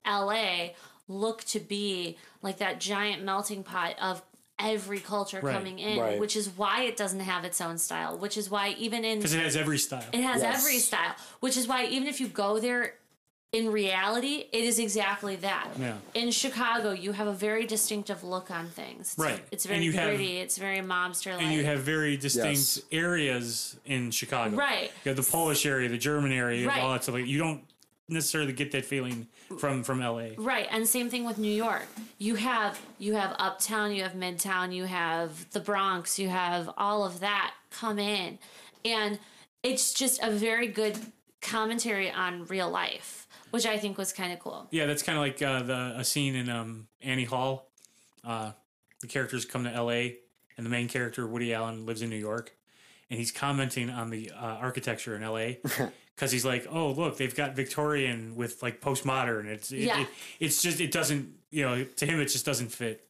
[0.07, 0.71] LA
[1.09, 4.23] look to be like that giant melting pot of
[4.59, 5.55] every culture Right.
[5.55, 6.19] coming in, Right.
[6.21, 9.35] which is why it doesn't have its own style, which is why even in because
[9.35, 10.05] it has every style.
[10.13, 10.59] it has Yes.
[10.61, 12.95] every style, which is why even if you go there
[13.57, 15.69] in reality, it is exactly that.
[15.79, 15.97] Yeah.
[16.15, 19.15] In Chicago, you have a very distinctive look on things.
[19.15, 19.43] It's, Right.
[19.51, 20.37] It's very you have- pretty.
[20.39, 21.43] it's very mobster like.
[21.43, 22.81] and you have very distinct Yes.
[22.93, 24.55] areas in Chicago.
[24.57, 24.93] Right.
[25.05, 26.95] You have the Polish area, the German area, you have all Right.
[26.99, 27.15] that stuff.
[27.15, 27.63] Like, you don't
[28.09, 29.27] necessarily get that feeling
[29.59, 30.35] from from LA.
[30.37, 31.87] Right, and same thing with New York.
[32.19, 37.05] You have you have Uptown, you have Midtown, you have the Bronx, you have all
[37.05, 38.39] of that come in,
[38.85, 39.19] and
[39.63, 40.97] it's just a very good
[41.41, 44.67] commentary on real life, which I think was kind of cool.
[44.71, 47.71] Yeah, that's kind of like uh, the a scene in um, Annie Hall.
[48.25, 48.53] Uh,
[49.01, 49.91] the characters come to LA,
[50.57, 52.53] and the main character Woody Allen lives in New York,
[53.11, 55.87] and he's commenting on the uh, architecture in LA.
[56.17, 59.45] Because he's like, oh look, they've got Victorian with like postmodern.
[59.45, 60.01] It's it, Yeah.
[60.01, 60.09] it-
[60.41, 63.03] it's just it doesn't you know to him it just doesn't fit.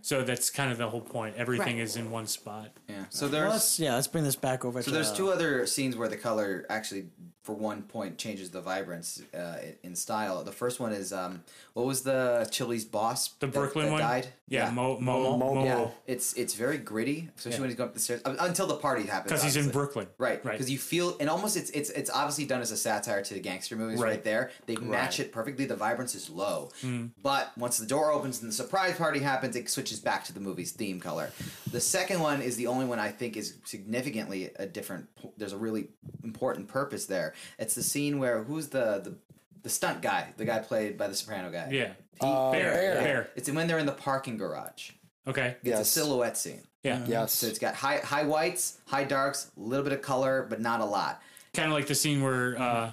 [0.00, 1.34] So that's kind of the whole point.
[1.36, 1.84] Everything Right.
[1.84, 2.70] is in one spot.
[2.88, 3.04] yeah.
[3.10, 5.66] So Well, there's let's yeah let's bring this back over So to there's two other
[5.66, 7.08] scenes where the color actually,
[7.46, 10.42] for one point, changes the vibrance uh, in style.
[10.42, 11.44] The first one is um,
[11.74, 13.28] what was the Chili's boss?
[13.38, 14.26] The that- Brooklyn that one, died.
[14.48, 17.94] yeah, Moe Moe Moe- Moe Yeah, it's it's very gritty, especially when he's going up
[17.94, 19.30] the stairs uh, until the party happens.
[19.30, 19.70] because he's in.
[19.70, 20.52] Brooklyn, Right, Right.
[20.54, 23.40] because you feel, and almost it's it's it's obviously done as a satire to the
[23.40, 24.00] gangster movies.
[24.00, 24.24] Right, Right.
[24.24, 25.66] there, they match it perfectly.
[25.66, 27.06] The vibrance is low, Hmm.
[27.22, 30.40] but once the door opens and the surprise party happens, it switches back to the
[30.40, 31.30] movie's theme color.
[31.70, 35.06] The second one is the only one I think is significantly a different.
[35.36, 35.88] There's a really
[36.24, 37.34] important purpose there.
[37.58, 39.14] It's the scene where who's the the
[39.62, 41.68] the stunt guy, the guy played by the Soprano guy.
[41.72, 42.94] Yeah, Uh, Bear, Bear.
[43.02, 43.30] Bear.
[43.34, 44.90] It's when they're in the parking garage.
[45.26, 45.56] Okay.
[45.64, 46.62] It's a silhouette scene.
[46.84, 47.04] Yeah.
[47.08, 47.32] Yes.
[47.32, 50.80] So it's got high high whites, high darks, a little bit of color, but not
[50.80, 51.20] a lot.
[51.52, 52.90] Kind of like the scene where uh,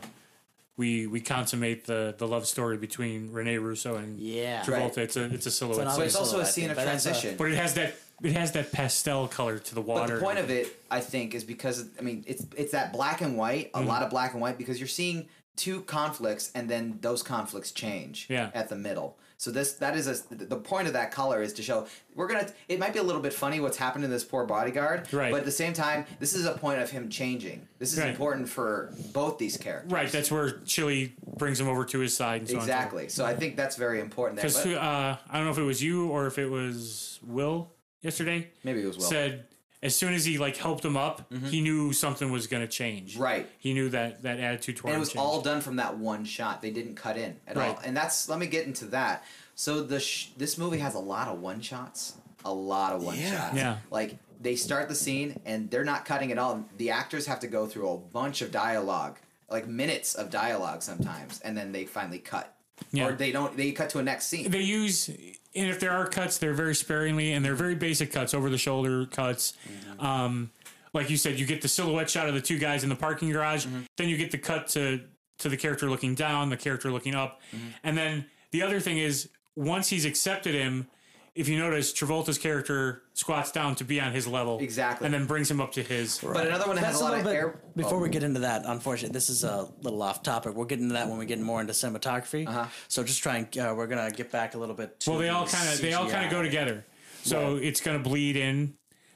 [0.77, 4.63] we we consummate the the love story between Rene Russo and Yeah.
[4.63, 4.97] Travolta.
[4.97, 4.97] Right.
[4.97, 5.85] It's a it's a silhouette.
[5.85, 7.35] But But it's also a Silhouette scene thing, of but a- transition.
[7.37, 10.13] But it has that it has that pastel color to the water.
[10.13, 13.21] But the point of it, I think, is because I mean it's it's that black
[13.21, 13.85] and white, Mm-hmm.
[13.85, 17.71] a lot of black and white, because you're seeing two conflicts and then those conflicts
[17.71, 18.49] change Yeah.
[18.55, 19.17] at the middle.
[19.37, 22.47] So this that is a, the point of that color is to show we're gonna.
[22.69, 25.31] It might be a little bit funny what's happened to this poor bodyguard, Right.
[25.31, 27.67] But at the same time, this is a point of him changing.
[27.77, 28.09] This is Right.
[28.09, 32.41] important for both these characters, right, that's where Chili brings him over to his side.
[32.41, 33.09] And so on so exactly.
[33.09, 34.37] So I think that's very important.
[34.37, 37.69] Because uh, I don't know if it was you or if it was Will
[38.03, 39.09] yesterday maybe it was well.
[39.09, 39.45] said
[39.81, 43.15] as soon as he like helped him up, he knew something was going to change.
[43.15, 43.21] Mm-hmm.
[43.23, 43.49] Right.
[43.59, 45.17] He knew that that attitude toward and it was changed.
[45.19, 46.61] all done from that one shot.
[46.61, 47.77] They didn't cut in at all.
[47.83, 49.25] And that's let me get into that.
[49.55, 52.13] So the sh- this movie has a lot of one shots,
[52.45, 53.31] a lot of one Yeah.
[53.31, 53.57] shots.
[53.57, 53.77] Yeah.
[53.91, 56.63] Like they start the scene and they're not cutting at all.
[56.77, 59.17] The actors have to go through a bunch of dialogue,
[59.49, 62.52] like minutes of dialogue sometimes, and then they finally cut.
[62.91, 63.07] Yeah.
[63.07, 63.55] Or they don't.
[63.55, 64.49] They cut to a next scene.
[64.51, 65.07] they use
[65.55, 68.57] and if there are cuts they're very sparingly and they're very basic cuts over the
[68.57, 70.05] shoulder cuts Mm-hmm.
[70.05, 70.51] um,
[70.93, 73.31] like you said you get the silhouette shot of the two guys in the parking
[73.31, 73.81] garage Mm-hmm.
[73.97, 75.01] then you get the cut to
[75.39, 77.67] to the character looking down the character looking up Mm-hmm.
[77.83, 80.87] and then the other thing is once he's accepted him
[81.35, 85.05] if you notice Travolta's character squats down to be on his level Exactly.
[85.05, 87.11] and then brings him up to his But another one that has a a lot
[87.13, 87.35] little of bit.
[87.35, 87.59] air.
[87.75, 90.55] before oh, we get into that, unfortunately, this is a little off topic.
[90.55, 92.47] We'll get into that when we get more into cinematography.
[92.47, 92.65] Uh-huh.
[92.87, 94.99] So just try and uh, we're gonna get back a little bit.
[95.01, 96.85] To well they all kind of they all kind of go together
[97.23, 98.73] so it's going to bleed in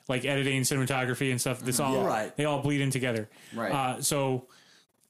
[0.08, 2.36] like editing cinematography and stuff this all Right.
[2.38, 3.72] they all bleed in together Right.
[3.72, 4.48] uh, so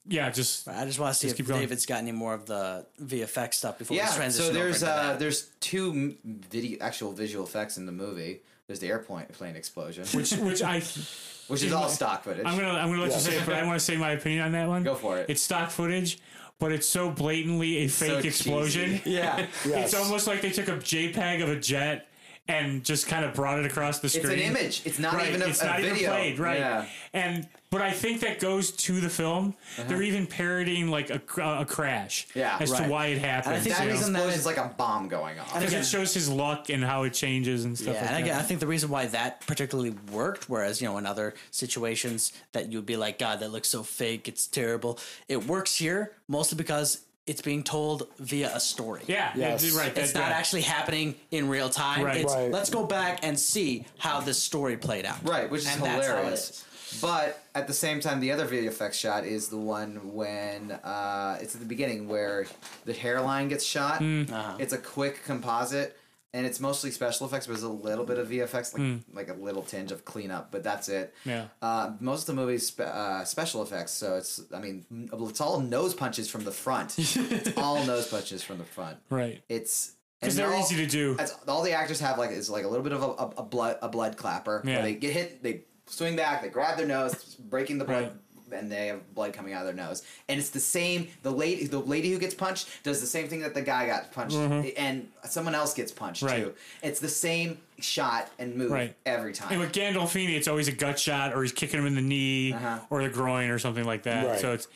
[0.08, 1.60] yeah just I just want to see if keep going.
[1.60, 4.08] David's got any more of the VFX stuff before we Yeah.
[4.12, 4.44] transition.
[4.46, 5.18] So over there's into uh that.
[5.18, 8.40] there's two m- video actual visual effects in the movie.
[8.66, 10.80] There's the airplane plane explosion, which which I
[11.48, 12.44] which is all stock footage.
[12.46, 13.16] I'm gonna I'm gonna let Yeah.
[13.16, 14.82] you say it, but I want to say my opinion on that one.
[14.82, 15.26] Go for it.
[15.30, 16.18] It's stock footage,
[16.58, 18.28] but it's so blatantly a fake cheesy.
[18.28, 19.00] explosion.
[19.06, 19.46] yeah.
[19.66, 19.92] Yes.
[19.92, 22.06] It's almost like they took a JPEG of a jet
[22.46, 24.24] and just kind of brought it across the screen.
[24.24, 24.50] It's screen.
[24.50, 24.82] an image.
[24.86, 25.28] It's not right.
[25.28, 25.94] even a, it's a not video.
[25.94, 26.58] even played, right?
[26.58, 26.86] Yeah.
[27.12, 29.54] And but I think that goes to the film.
[29.86, 32.40] They're even parodying like a, cr- a crash, Uh-huh.
[32.40, 32.56] Yeah.
[32.60, 32.84] as Right.
[32.84, 33.56] to why it happened.
[33.56, 33.96] I think That the you know?
[33.98, 35.52] reason that explosion is- is like a bomb going off.
[35.54, 37.94] because it shows his luck and how it changes and stuff.
[37.94, 38.22] Yeah, like and that.
[38.22, 42.32] again, I think the reason why that particularly worked, whereas you know in other situations
[42.52, 44.98] that you'd be like, God, that looks so fake, it's terrible.
[45.28, 49.02] It works here mostly because it's being told via a story.
[49.06, 49.62] yeah, Yes.
[49.62, 49.98] yeah, right.
[49.98, 50.36] It's that- not yeah.
[50.38, 52.02] actually happening in real time.
[52.02, 52.16] Right.
[52.22, 52.50] It's Right.
[52.50, 55.18] let's go back and see how this story played out.
[55.28, 56.64] Right, which is And that's how it hilarious.
[56.92, 57.00] Is.
[57.00, 61.38] But at the same time, the other video effects shot is the one when uh,
[61.40, 62.46] it's at the beginning where
[62.84, 64.00] the hairline gets shot.
[64.00, 64.30] Mm.
[64.30, 64.56] Uh-huh.
[64.58, 65.96] It's a quick composite,
[66.34, 67.46] and it's mostly special effects.
[67.46, 68.78] But there's a little bit of VFX,
[69.14, 71.14] like like a little tinge of cleanup, but that's it.
[71.24, 71.30] Mm.
[71.30, 71.44] Yeah.
[71.62, 75.60] Uh, most of the movie's spe- uh, special effects, so it's I mean it's all
[75.60, 76.94] nose punches from the front.
[76.98, 78.98] it's all nose punches from the front.
[79.10, 79.40] right.
[79.48, 81.16] It's Because and they're all- easy to do.
[81.46, 83.76] all the actors have like is like a little bit of a, a, a blood
[83.82, 84.62] a blood clapper.
[84.64, 84.82] Yeah.
[84.82, 87.14] They get hit, they swing back, they grab their nose,
[87.50, 88.12] breaking the blood,
[88.50, 88.60] Right.
[88.60, 90.02] and they have blood coming out of their nose.
[90.28, 91.08] And it's the same.
[91.22, 94.12] The lady, the lady who gets punched, does the same thing that the guy got
[94.12, 96.32] punched, and someone else gets punched Mm-hmm.
[96.34, 96.44] Right.
[96.44, 96.54] too.
[96.82, 98.94] It's the same shot and move Right.
[99.06, 99.48] every time.
[99.50, 102.52] And with Gandolfini, it's always a gut shot, or he's kicking him in the knee
[102.52, 102.78] Uh-huh.
[102.90, 104.26] or the groin or something like that.
[104.26, 104.40] Right.
[104.40, 104.66] So it's,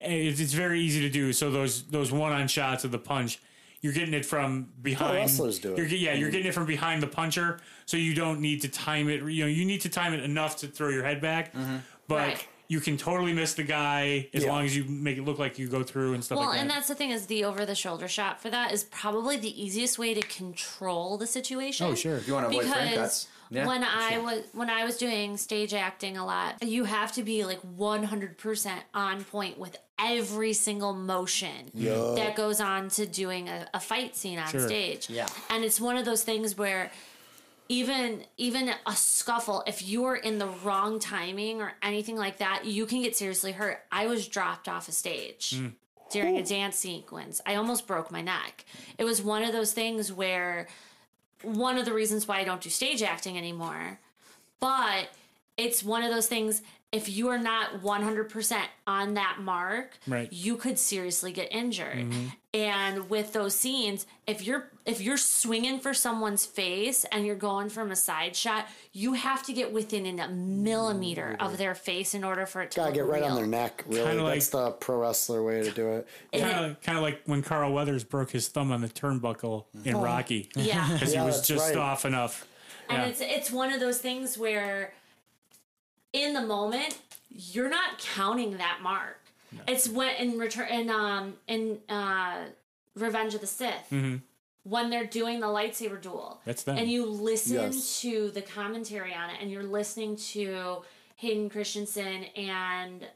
[0.00, 1.32] it's it's very easy to do.
[1.32, 3.40] So those those one on shots of the punch,
[3.80, 5.14] you're getting it from behind.
[5.14, 5.78] wrestlers do it.
[5.78, 6.32] You're, yeah, you're mm.
[6.32, 9.22] getting it from behind the puncher, so you don't need to time it.
[9.22, 11.76] You know, you need to time it enough to throw your head back, mm-hmm.
[12.06, 12.16] but.
[12.28, 12.48] Right.
[12.70, 14.50] You can totally miss the guy as Yeah.
[14.50, 16.60] long as you make it look like you go through and stuff Well, like that.
[16.60, 19.64] and that's the thing is the over the shoulder shot for that is probably the
[19.64, 21.86] easiest way to control the situation.
[21.86, 22.18] oh, sure.
[22.18, 23.66] if you want to avoid frame because cuts, yeah.
[23.66, 27.44] when I was when I was doing stage acting a lot, you have to be
[27.44, 33.80] like 100% on point with every single motion that goes on to doing a, a
[33.80, 34.66] fight scene on Sure.
[34.66, 35.10] stage.
[35.10, 35.26] Yeah.
[35.50, 36.90] And it's one of those things where
[37.68, 42.86] even even a scuffle if you're in the wrong timing or anything like that you
[42.86, 45.72] can get seriously hurt i was dropped off a stage mm.
[46.10, 48.64] during a dance sequence i almost broke my neck
[48.96, 50.66] it was one of those things where
[51.42, 53.98] one of the reasons why i don't do stage acting anymore
[54.60, 55.08] but
[55.56, 60.32] it's one of those things if you are not 100% on that mark Right.
[60.32, 62.26] you could seriously get injured Mm-hmm.
[62.54, 67.68] and with those scenes if you're if you're swinging for someone's face and you're going
[67.68, 72.24] from a side shot you have to get within a millimeter of their face in
[72.24, 73.84] order for it to Gotta look get right on their neck.
[73.86, 76.08] Really, Kinda like- that's the pro wrestler way to do it.
[76.32, 80.48] And Kind of, like when Carl Weathers broke his thumb on the turnbuckle in Rocky.
[80.56, 81.76] yeah because Yeah, he was just right.
[81.76, 82.46] off enough.
[82.88, 83.08] and Yeah.
[83.08, 84.94] it's it's one of those things where
[86.12, 86.98] in the moment
[87.30, 89.18] you're not counting that mark
[89.66, 92.44] it's when in return in um in uh
[92.94, 93.92] revenge of the sith
[94.64, 96.50] when they're doing the lightsaber duel Mm-hmm.
[96.50, 96.76] That's them.
[96.78, 98.00] and you listen Yes.
[98.02, 100.82] to the commentary on it and you're listening to
[101.16, 103.06] hayden christensen and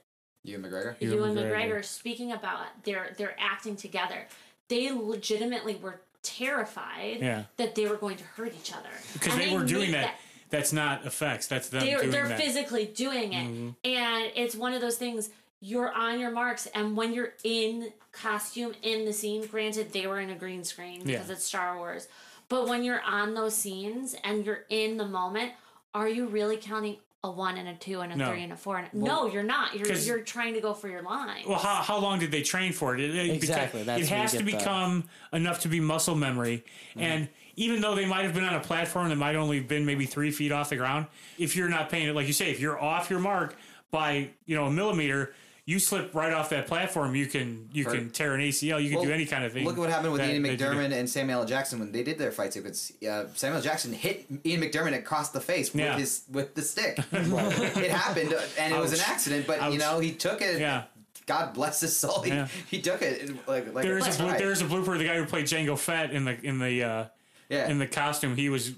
[0.45, 0.97] Ewan McGregor.
[1.01, 1.53] Ewan McGregor.
[1.53, 4.27] McGregor speaking about their their acting together.
[4.67, 7.45] They legitimately were terrified Yeah.
[7.59, 10.17] that they were going to hurt each other because And they were doing make that.
[10.53, 11.47] That's not effects.
[11.49, 12.39] That's them They're doing they're that.
[12.39, 13.69] physically doing it, Mm-hmm.
[13.87, 15.31] and it's one of those things.
[15.65, 20.21] You're on your marks, and when you're in costume in the scene, granted they were
[20.21, 21.33] in a green screen because Yeah.
[21.35, 22.07] it's Star Wars,
[22.51, 25.53] but when you're on those scenes and you're in the moment,
[25.95, 28.29] are you really counting a one and a two and a No.
[28.31, 28.77] three and a four?
[28.77, 29.75] And a, no, you're not.
[29.77, 31.45] You're 'Cause- you're trying to go for your line.
[31.47, 33.01] Well, how, how long did they train for it?
[33.01, 36.17] It, it Exactly, beca- that's it has to get the- become enough to be muscle
[36.17, 36.65] memory.
[36.97, 39.85] And even though they might have been on a platform that might only have been
[39.87, 41.07] maybe three feet off the ground,
[41.39, 43.57] if you're not paying it, like you say, if you're off your mark
[43.91, 45.35] by you know a millimeter,
[45.65, 47.15] you slip right off that platform.
[47.15, 48.83] You can you can tear an ACL.
[48.83, 49.65] You can Well, do any kind of thing.
[49.65, 50.65] Look at what happened with that- Ian that you do.
[50.65, 51.47] McDermott and Samuel L.
[51.47, 52.91] Jackson when they did their fight sequence.
[53.07, 53.63] Uh, Samuel L.
[53.63, 55.91] Jackson hit Ian McDermott across the face Yeah.
[55.91, 56.99] with his with the stick.
[57.13, 59.47] it happened, and it was an accident.
[59.47, 59.73] But Ouch.
[59.73, 60.59] you know, he took it.
[60.61, 60.85] Yeah.
[61.27, 62.23] God bless his soul.
[62.23, 62.49] He, Yeah.
[62.69, 64.95] he took it like like There's a a there's a blooper.
[64.95, 67.05] of The guy who played Jango Fett in the in the uh,
[67.53, 67.69] yeah.
[67.69, 68.73] in the costume, he was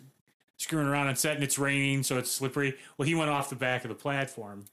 [0.57, 2.75] screwing around on set, and it's raining, so it's slippery.
[2.97, 4.65] Well, he went off the back of the platform.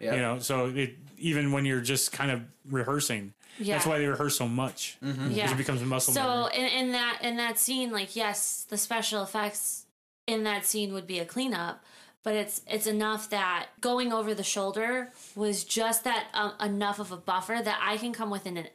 [0.00, 0.14] yeah.
[0.14, 3.74] You know, so it even when you're just kind of rehearsing, Yeah.
[3.74, 4.96] that's why they rehearse so much.
[5.04, 5.30] Mm-hmm.
[5.32, 5.50] yeah.
[5.50, 9.22] It becomes a muscle So in, in that in that scene, like yes, the special
[9.22, 9.86] effects
[10.26, 11.82] in that scene would be a cleanup,
[12.22, 17.10] but it's it's enough that going over the shoulder was just that um, enough of
[17.12, 18.66] a buffer that I can come within an,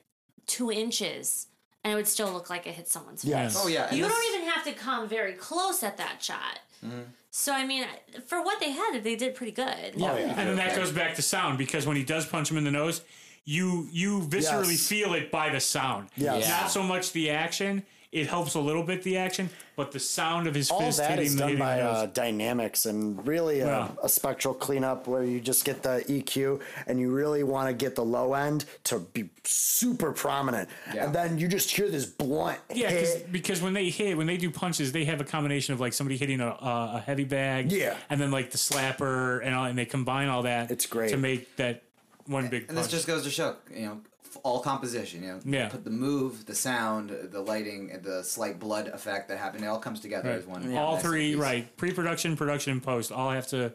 [0.47, 1.47] two inches
[1.84, 3.31] and it would still look like it hit someone's face.
[3.31, 3.61] Yes.
[3.61, 3.93] Oh yeah.
[3.93, 6.59] You this- don't even have to come very close at that shot.
[6.81, 7.01] Hmm.
[7.31, 7.86] So I mean,
[8.27, 9.65] for what they had, they did pretty good.
[9.67, 10.15] Oh, yeah.
[10.15, 12.71] And then that goes back to sound because when he does punch him in the
[12.71, 13.01] nose,
[13.45, 14.88] you you viscerally Yes.
[14.88, 16.09] feel it by the sound.
[16.15, 16.47] Yes.
[16.47, 16.61] Yeah.
[16.61, 17.84] Not so much the action.
[18.14, 21.09] It helps a little bit the action, but the sound of his all fist that
[21.09, 21.97] hitting is the done hitting by the nose.
[21.97, 23.88] uh, dynamics and really a, Yeah.
[24.03, 27.95] a spectral cleanup where you just get the EQ and you really want to get
[27.95, 31.05] the low end to be super prominent, Yeah.
[31.05, 33.32] and then you just hear this blunt Yeah, 'cause- hit.
[33.32, 36.18] because when they hit, when they do punches, they have a combination of like somebody
[36.18, 37.97] hitting a, a, a heavy bag, Yeah.
[38.11, 40.70] and then like the slapper, and all, and they combine all that.
[40.70, 41.09] It's great.
[41.09, 41.82] to make that
[42.28, 42.66] one big.
[42.70, 42.91] And this punch.
[42.91, 44.11] just goes to show, you know, f-
[44.43, 45.21] all composition.
[45.23, 45.69] You know, Yeah.
[45.69, 49.63] Put the move, the sound, the lighting, and the slight blood effect that happened.
[49.63, 50.75] It all comes together as one.
[50.75, 51.39] all nice three, piece.
[51.41, 51.77] right?
[51.77, 53.73] Pre-production, production, and post all have to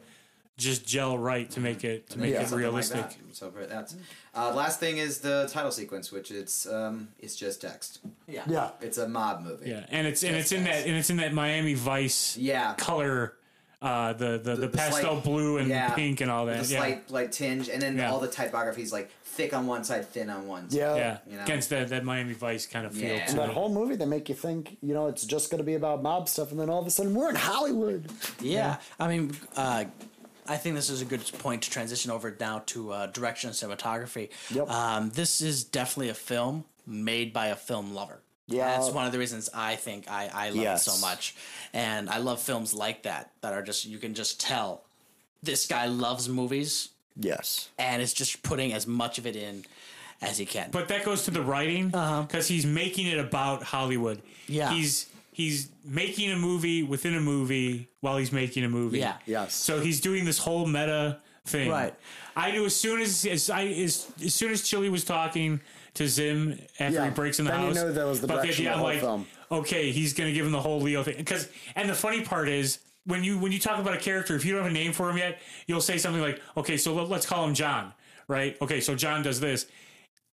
[0.56, 2.40] just gel right to make it to make Yeah.
[2.40, 3.00] it Something like realistic.
[3.02, 3.16] that.
[3.32, 3.94] So for- that's
[4.34, 8.00] uh, last thing is the title sequence, which it's um, it's just text.
[8.26, 8.42] Yeah.
[8.48, 9.70] Yeah, It's a mob movie.
[9.70, 12.74] Yeah, and it's and Just it's in that and it's in that Miami Vice Yeah.
[12.74, 13.34] color,
[13.80, 16.58] uh, the the, the, the pastel slight- blue and yeah, pink and all that.
[16.58, 18.10] With a yeah, slight like tinge, and then Yeah.
[18.10, 20.68] all the typography is like thick on one side, thin on one.
[20.68, 20.78] side.
[20.78, 20.96] yeah.
[20.96, 21.44] yeah, you know.
[21.44, 23.24] against that that Miami Vice kind of feel Yeah.
[23.26, 25.64] to And that whole movie, they make you think, you know, it's just going to
[25.64, 28.10] be about mob stuff, and then all of a sudden we're in Hollywood.
[28.40, 29.84] Yeah, I mean, uh,
[30.46, 33.56] I think this is a good point to transition over now to uh, direction and
[33.56, 34.30] cinematography.
[34.50, 34.68] Yep.
[34.70, 38.20] Um, this is definitely a film made by a film lover.
[38.50, 38.66] Yeah.
[38.78, 40.86] that's one of the reasons I think I, I love Yes.
[40.86, 41.36] it so much,
[41.74, 44.84] and I love films like that that are just you can just tell
[45.42, 47.68] this guy loves movies Yes.
[47.78, 49.64] and is just putting as much of it in
[50.22, 50.70] as he can.
[50.70, 52.22] But that goes to the writing uh-huh.
[52.22, 54.20] because he's making it about Hollywood.
[54.46, 54.72] Yeah.
[54.72, 58.98] he's he's making a movie within a movie while he's making a movie.
[58.98, 59.16] Yeah.
[59.26, 59.54] Yes.
[59.54, 61.70] So he's doing this whole meta thing.
[61.70, 61.94] Right.
[62.36, 65.60] I knew as soon as as I as, as soon as Chili was talking
[65.94, 67.04] to Zim after Yeah.
[67.06, 67.76] he breaks in the Then you house.
[67.76, 69.26] knew that was the but direction yeah, of I'm like, film.
[69.50, 71.16] okay, he's gonna give him the whole Leo thing.
[71.16, 72.78] Because and the funny part is
[73.08, 75.10] when you when you talk about a character, if you don't have a name for
[75.10, 77.92] him yet, you'll say something like, okay, so let, let's call him John,
[78.28, 78.56] right?
[78.62, 79.66] Okay, so John does this.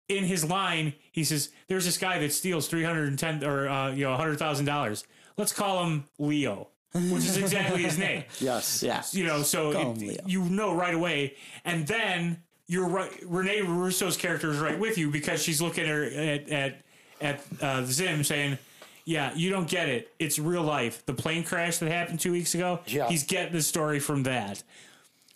[0.08, 3.68] In his line, he says, "There's this guy that steals three hundred and ten or
[3.68, 5.04] uh, you know hundred thousand dollars.
[5.36, 8.82] Let's call him Leo." Which is exactly his name Yes.
[8.82, 13.10] yeah, you know, so it- you know right away, and then you're right.
[13.24, 16.82] Rene Russo's character is right with you because she's looking at her at at
[17.22, 18.58] at uh, Zim saying,
[19.04, 20.12] "Yeah, you don't get it.
[20.18, 21.04] It's real life.
[21.06, 22.80] The plane crash that happened two weeks ago.
[22.86, 23.08] Yeah.
[23.08, 24.62] He's getting the story from that.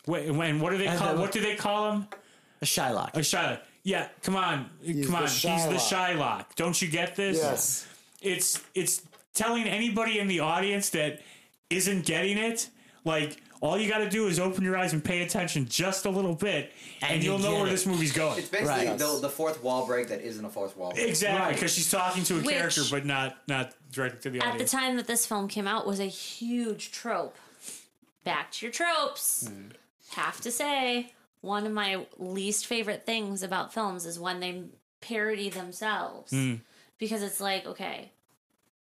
[0.04, 1.14] When, when what do they And call?
[1.14, 2.06] the- What do they call him?
[2.62, 3.14] a Shylock.
[3.14, 3.60] A Shylock.
[3.82, 5.22] Yeah, come on, come the on.
[5.24, 6.16] He's the Shylock.
[6.16, 6.44] Shylock.
[6.56, 7.36] Don't you get this?
[7.38, 7.86] Yes.
[8.22, 9.02] it's it's
[9.34, 11.20] telling anybody in the audience that
[11.70, 12.68] isn't getting it
[13.04, 16.10] like all you got to do is open your eyes and pay attention just a
[16.10, 17.70] little bit and, And you you'll know where it.
[17.70, 18.98] this movie's going It's basically Right.
[18.98, 21.08] the, the fourth wall break that isn't a fourth wall break.
[21.08, 21.54] exactly Right.
[21.54, 24.60] because she's talking to a Which- character but not not directly to the audience.
[24.60, 27.36] At the time that this film came out, was a huge trope
[28.24, 29.46] back to your tropes.
[29.48, 29.68] Hmm.
[30.12, 34.64] Have to say, one of my least favorite things about films is when they
[35.00, 36.30] parody themselves.
[36.32, 36.54] Hmm.
[36.98, 38.10] Because it's like, okay,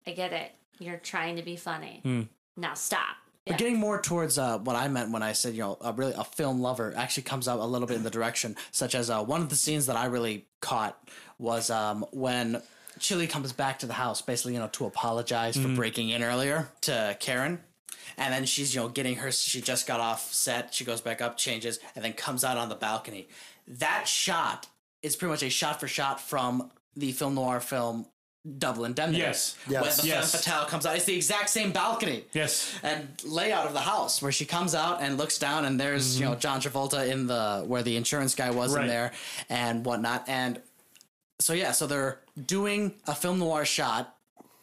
[0.06, 0.52] I get it.
[0.78, 2.00] You're trying to be funny.
[2.02, 2.22] Hmm.
[2.56, 3.16] Now stop.
[3.46, 6.14] But getting more towards uh, what I meant when I said, you know, a really
[6.16, 9.22] a film lover actually comes out a little bit in the direction, such as uh,
[9.22, 10.98] one of the scenes that I really caught
[11.38, 12.60] was um, when
[12.98, 16.68] Chili comes back to the house, basically, you know, to apologize for breaking in earlier
[16.82, 17.60] to Karen.
[18.18, 20.72] And then she's, you know, getting her, she just got off set.
[20.72, 23.28] She goes back up, changes, and then comes out on the balcony.
[23.68, 24.68] That shot
[25.02, 28.06] is pretty much a shot for shot from the film noir film
[28.58, 29.18] Double Indemnity.
[29.18, 29.56] Yes.
[29.66, 29.96] When Yes.
[30.00, 30.30] the Yes.
[30.32, 30.94] femme fatale comes out.
[30.96, 32.70] It's the exact same balcony Yes.
[32.82, 36.24] and layout of the house where she comes out and looks down and there's you
[36.26, 38.82] know John Travolta in the where the insurance guy was Right.
[38.82, 39.12] in there
[39.48, 40.60] and whatnot and
[41.38, 44.14] so yeah so they're doing a film noir shot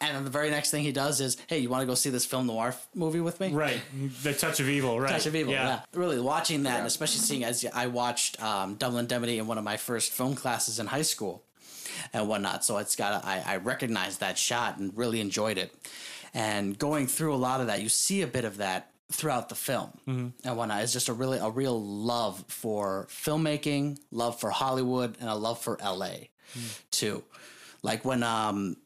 [0.02, 2.10] and then the very next thing he does is hey you want to go see
[2.10, 3.80] this film noir f- movie with me Right.
[4.24, 5.00] The touch of evil.
[5.00, 5.12] Right.
[5.12, 5.68] Touch of Evil, yeah.
[5.68, 5.80] Yeah.
[5.94, 9.64] Really watching that, and especially seeing as I watched um, Double Indemnity in one of
[9.64, 11.44] my first film classes in high school
[12.14, 12.64] and whatnot.
[12.66, 15.74] So it's got I, I recognized that shot and really enjoyed it.
[16.34, 19.56] And going through a lot of that, you see a bit of that throughout the
[19.56, 20.82] film and whatnot.
[20.82, 25.60] It's just a really a real love for filmmaking, love for Hollywood, and a love
[25.62, 26.28] for LA
[26.92, 27.24] too.
[27.84, 28.78] Like when um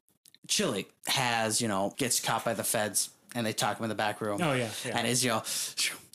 [0.48, 3.96] Chili has, you know, gets caught by the feds and they talk him in the
[3.96, 4.40] back room.
[4.42, 4.98] Oh, yeah, yeah.
[4.98, 5.44] And is, you know,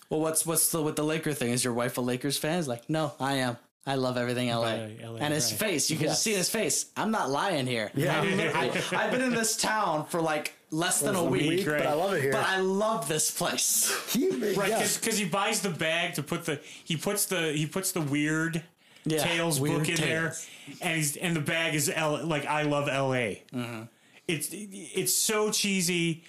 [0.08, 1.50] well, what's what's the with the Laker thing?
[1.50, 2.56] Is your wife a Lakers fan?
[2.56, 3.56] He's like, no, I am.
[3.84, 4.60] I love everything LA.
[4.60, 5.58] LA, LA, and his right.
[5.60, 6.86] face, you can just see his face.
[6.96, 7.90] I'm not lying here.
[7.94, 8.20] Yeah.
[8.20, 11.86] I'm literally- I've been in this town for like less than a week, week, but
[11.86, 12.32] I love it here.
[12.32, 13.92] but I love this place.
[14.12, 14.86] He, Right, yeah.
[15.00, 18.62] because he buys the bag to put the he puts the he puts the weird
[19.04, 20.34] Yeah, Tales weird book in there,
[20.80, 23.42] and he's and the bag is L, like I love L.A.
[23.52, 23.82] Mm-hmm.
[24.28, 26.22] It's it's so cheesy.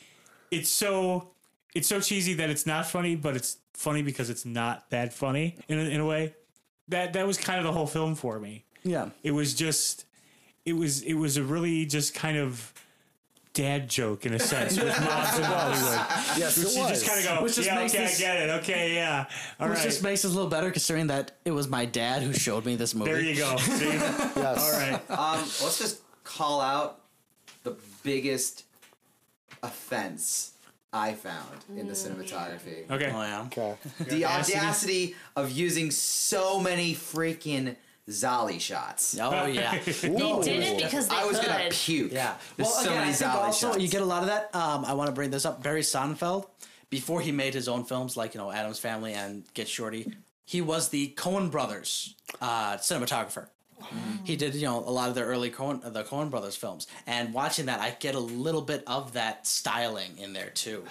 [0.49, 1.29] It's so
[1.75, 5.57] it's so cheesy that it's not funny, but it's funny because it's not that funny
[5.67, 6.33] in a, in a way.
[6.89, 8.65] That that was kind of the whole film for me.
[8.83, 9.09] Yeah.
[9.23, 10.05] It was just
[10.65, 12.73] it was it was a really just kind of
[13.53, 16.05] dad joke in a sense with mobs in Hollywood.
[16.39, 16.89] yes, it You was.
[16.89, 18.49] just kind of go, Which just yeah, makes okay, this- I get it.
[18.61, 19.25] Okay, yeah,
[19.59, 19.83] all Which right.
[19.83, 22.75] just makes it a little better considering that it was my dad who showed me
[22.75, 23.11] this movie.
[23.11, 23.55] There you go.
[23.57, 23.85] See?
[23.85, 24.35] yes.
[24.35, 24.93] All right.
[25.11, 27.01] Um, let's just call out
[27.63, 28.65] the biggest
[29.61, 30.52] offense
[30.93, 32.89] I found in the cinematography.
[32.89, 33.11] Okay.
[33.13, 33.41] Oh yeah.
[33.47, 33.75] Okay.
[33.99, 34.57] The Audacity.
[34.57, 37.75] audacity of using so many freaking
[38.09, 39.17] Zolly shots.
[39.19, 39.79] Oh yeah.
[40.01, 40.43] They Whoa.
[40.43, 41.47] did it because they I was could.
[41.47, 42.11] gonna puke.
[42.11, 42.35] Yeah.
[42.57, 43.81] There's well, so again, many I think Zolly also shots.
[43.81, 44.53] you get a lot of that.
[44.55, 45.63] Um, I want to bring this up.
[45.63, 46.45] Barry Sonnenfeld,
[46.89, 50.13] before he made his own films like you know Addams Family and Get Shorty,
[50.45, 53.47] he was the Coen Brothers uh, cinematographer.
[54.23, 57.33] He did, you know, a lot of the early Coen, the Coen Brothers films, and
[57.33, 60.83] watching that, I get a little bit of that styling in there too,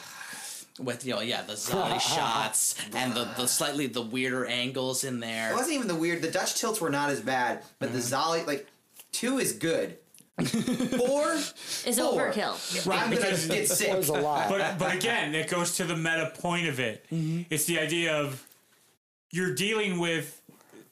[0.79, 5.21] with you know, yeah, the Zolly shots and the, the slightly the weirder angles in
[5.21, 5.51] there.
[5.53, 6.23] It wasn't even the weird.
[6.23, 8.15] The Dutch tilts were not as bad, but the Mm-hmm.
[8.15, 8.67] Zolly like
[9.13, 9.99] two is good.
[10.43, 12.33] Four Is four.
[12.33, 12.89] overkill.
[12.91, 13.95] I'm gonna because- get sick.
[13.97, 14.49] was a lot.
[14.49, 17.05] But but again, it goes to the meta point of it.
[17.11, 18.45] It's the idea of
[19.31, 20.41] you're dealing with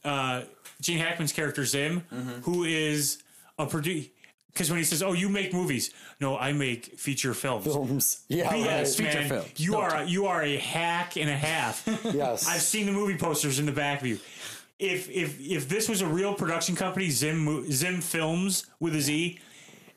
[0.05, 0.43] uh,
[0.81, 2.41] Gene Hackman's character Zim, mm-hmm.
[2.43, 3.23] who is
[3.59, 4.09] a producer.
[4.53, 7.65] Because when he says, "Oh, you make movies," no, I make feature films.
[7.65, 8.25] Films.
[8.29, 8.53] Yeah.
[8.55, 9.07] Yes, right.
[9.07, 9.29] Feature man.
[9.29, 9.53] films.
[9.57, 9.81] You No.
[9.81, 11.87] are a, you are a hack and a half.
[12.13, 12.49] Yes.
[12.49, 14.19] I've seen the movie posters in the back of you.
[14.79, 19.39] If if if this was a real production company, Zim Zim Films with a Z,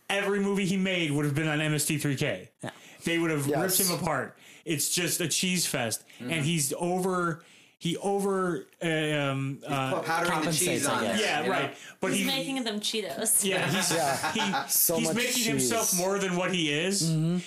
[0.10, 2.50] every movie he made would have been on MST3K.
[2.64, 2.70] Yeah.
[3.06, 3.80] They would have Yes.
[3.80, 4.38] ripped him apart.
[4.66, 6.42] It's just a cheese fest, and mm-hmm.
[6.44, 7.44] he's over.
[7.84, 8.66] He over.
[8.82, 11.20] Um, uh, powdering the compensates, cheese I on guess.
[11.20, 11.28] there.
[11.28, 11.52] yeah, you know?
[11.52, 11.78] right.
[12.00, 13.44] But He's he, making them Cheetos.
[13.44, 13.92] yeah, he's
[14.34, 17.02] he, So he's much making himself more than what he is.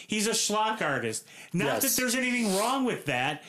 [0.06, 1.26] He's a schlock artist.
[1.54, 1.82] Not Yes.
[1.94, 3.44] that there's anything wrong with that.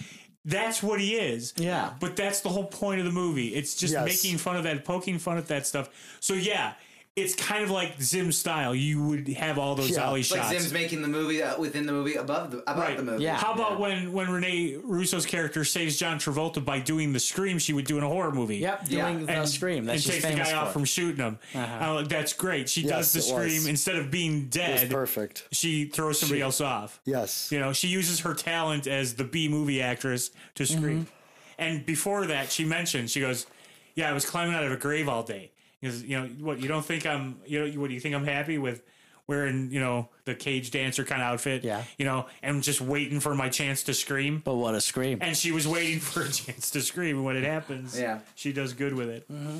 [0.45, 1.53] That's what he is.
[1.57, 1.91] Yeah.
[1.99, 3.49] But that's the whole point of the movie.
[3.49, 4.05] It's just Yes.
[4.05, 5.89] making fun of that, poking fun at that stuff.
[6.21, 6.75] So yeah,
[7.17, 8.75] it's kind of like Zim style.
[8.75, 10.05] You would have all those Yeah.
[10.05, 10.51] alley It's like shots.
[10.57, 12.95] Zim's making the movie uh, within the movie above the above Right.
[12.95, 13.23] the movie.
[13.23, 13.35] Yeah.
[13.37, 17.73] How about when when Rene Russo's character saves John Travolta by doing the scream she
[17.73, 18.57] would do in a horror movie?
[18.57, 19.01] Yep, Yeah.
[19.11, 20.59] doing the and, scream that and she's takes the famous guy for.
[20.67, 21.39] off from shooting him.
[21.55, 22.69] Uh, that's great.
[22.69, 23.51] She Yes, does the it was.
[23.53, 24.91] scream instead of being It was dead.
[24.91, 25.43] perfect.
[25.51, 26.99] She throws somebody else off.
[27.03, 27.49] Yes.
[27.51, 31.05] You know, she uses her talent as the B movie actress to scream.
[31.07, 31.11] Mm-hmm.
[31.57, 33.47] And before that, she mentioned she goes,
[33.95, 35.49] "Yeah, I was climbing out of a grave all day."
[35.81, 36.59] Because you know what?
[36.59, 37.39] You don't think I'm?
[37.45, 37.87] You know what?
[37.89, 38.81] Do you think I'm happy with
[39.27, 41.63] wearing you know the cage dancer kind of outfit?
[41.63, 41.83] Yeah.
[41.97, 44.41] You know, and just waiting for my chance to scream.
[44.43, 45.19] But what a scream!
[45.21, 47.17] And she was waiting for a chance to scream.
[47.17, 48.19] And when it happens, Yeah.
[48.35, 49.31] she does good with it.
[49.31, 49.59] Mm-hmm.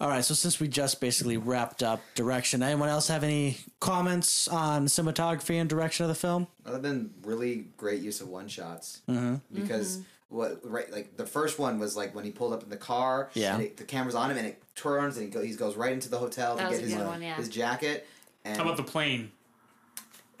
[0.00, 4.48] All right, so since we just basically wrapped up direction, anyone else have any comments
[4.48, 6.48] on cinematography and direction of the film?
[6.66, 9.36] Other than really great use of one shots, mm-hmm.
[9.54, 10.06] because mm-hmm.
[10.32, 13.30] What right like the first one was like when he pulled up in the car.
[13.34, 13.54] Yeah.
[13.54, 15.92] And it, the camera's on him and it turns and he, go, he goes right
[15.92, 17.34] into the hotel That to get his uh, one, yeah.
[17.34, 18.06] his jacket.
[18.44, 19.30] And How about the plane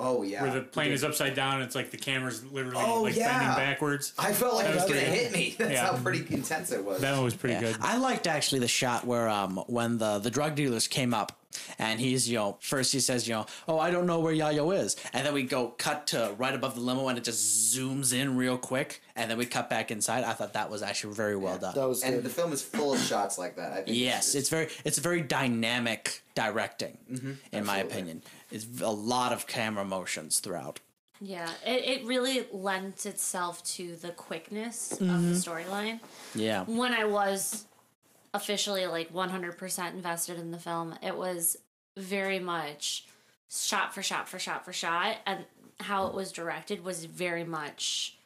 [0.00, 1.54] oh yeah, where the plane is upside down?
[1.56, 3.38] And it's like the camera's literally Oh, like yeah.
[3.38, 4.12] bending backwards.
[4.18, 5.54] I felt like it was was gonna pretty- hit me.
[5.58, 5.86] That's Yeah.
[5.86, 7.00] how pretty intense it was.
[7.00, 7.60] That one was pretty Yeah.
[7.72, 7.76] good.
[7.80, 11.38] I liked actually the shot where um when the the drug dealers came up
[11.78, 14.74] and he's you know first he says you know oh I don't know where Yayo
[14.74, 18.14] is and then we go cut to right above the limo and it just zooms
[18.14, 20.24] in real quick and then we cut back inside.
[20.24, 21.74] I thought that was actually very well done.
[21.74, 22.24] That was and good.
[22.24, 23.72] the film is full of shots like that.
[23.72, 26.96] I think Yes, it's very it's very dynamic directing
[27.52, 28.22] in my opinion.
[28.52, 30.80] It's a lot of camera motions throughout.
[31.20, 35.28] Yeah, it, it really lent itself to the quickness of Mm-hmm.
[35.32, 36.00] the storyline.
[36.34, 36.64] Yeah.
[36.64, 37.64] When I was
[38.34, 41.56] officially like 100% invested in the film, it was
[41.96, 43.06] very much
[43.50, 45.44] shot for shot for shot for shot and
[45.80, 48.16] how it was directed was very much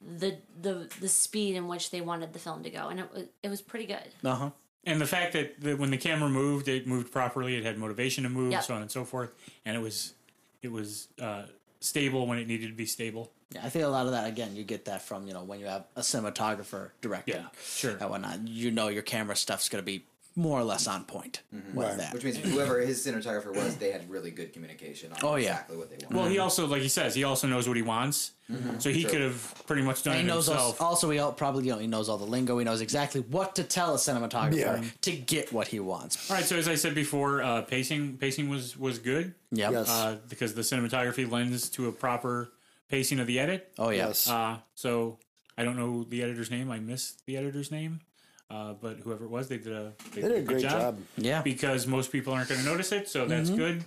[0.00, 3.24] the the the speed in which they wanted the film to go and it was
[3.42, 4.08] it was pretty good.
[4.24, 4.50] Uh-huh.
[4.86, 7.56] And the fact that the, when the camera moved, it moved properly.
[7.56, 8.62] It had motivation to move, Yep.
[8.64, 9.30] so on and so forth.
[9.64, 10.14] And it was
[10.62, 11.44] it was uh,
[11.80, 13.32] stable when it needed to be stable.
[13.52, 15.60] Yeah, I think a lot of that again you get that from, you know, when
[15.60, 17.34] you have a cinematographer directing.
[17.34, 17.96] Yeah, sure.
[18.00, 18.46] And whatnot.
[18.48, 20.04] You know your camera stuff's gonna be
[20.38, 21.96] more or less on point with Right.
[21.96, 22.12] that.
[22.12, 25.52] Which means whoever his cinematographer was, they had really good communication on Oh, yeah.
[25.52, 26.14] exactly what they wanted.
[26.16, 28.32] Well, he also, like he says, he also knows what he wants.
[28.78, 29.10] So he Sure.
[29.10, 30.80] could have pretty much done And he it knows himself.
[30.80, 32.58] also, also he al- probably you know he knows all the lingo.
[32.58, 34.84] He knows exactly what to tell a cinematographer Yeah.
[35.00, 36.30] to get what he wants.
[36.30, 36.44] All right.
[36.44, 39.72] So as I said before, uh, pacing pacing was was good Yep.
[39.72, 39.88] Yes.
[39.88, 42.52] uh, because the cinematography lends to a proper
[42.88, 43.72] pacing of the edit.
[43.78, 43.88] Oh.
[43.90, 44.28] Yes.
[44.28, 45.18] Uh, so
[45.58, 46.70] I don't know the editor's name.
[46.70, 48.00] I missed the editor's name.
[48.48, 50.98] Uh, but whoever it was, they did a they They did a great job.
[51.16, 51.42] Yeah.
[51.42, 53.58] because most people aren't going to notice it, so that's Mm-hmm.
[53.58, 53.84] good.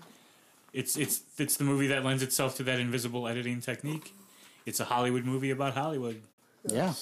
[0.73, 4.13] It's it's it's the movie that lends itself to that invisible editing technique.
[4.65, 6.21] It's a Hollywood movie about Hollywood.
[6.67, 6.93] Yeah.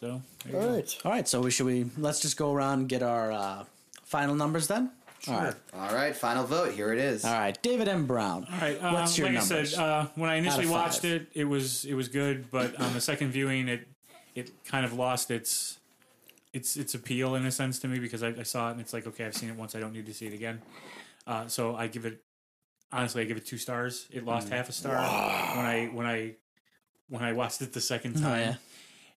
[0.00, 0.74] So there you All go.
[0.74, 0.96] right.
[1.04, 1.26] All right.
[1.28, 3.64] So we should we let's just go around and get our uh,
[4.02, 4.90] final numbers then.
[5.28, 5.54] All right.
[5.72, 6.74] All right, final vote.
[6.74, 7.24] Here it is.
[7.24, 7.56] All right.
[7.62, 8.04] David M.
[8.06, 8.46] Brown.
[8.52, 8.76] All right.
[8.82, 9.52] Uh, What's your like numbers?
[9.52, 12.92] I said, uh, when I initially watched it, it was it was good, but on
[12.92, 13.88] the second viewing, it
[14.34, 15.78] it kind of lost its
[16.54, 18.92] its its appeal in a sense to me because I, I saw it and it's
[18.92, 20.62] like okay, I've seen it once, I don't need to see it again.
[21.26, 22.22] Uh, so I give it
[22.92, 24.06] honestly, I give it two stars.
[24.12, 24.52] It lost Mm.
[24.52, 24.94] half a star
[25.56, 26.34] when I when I
[27.08, 28.24] when I watched it the second time.
[28.32, 28.54] Oh yeah.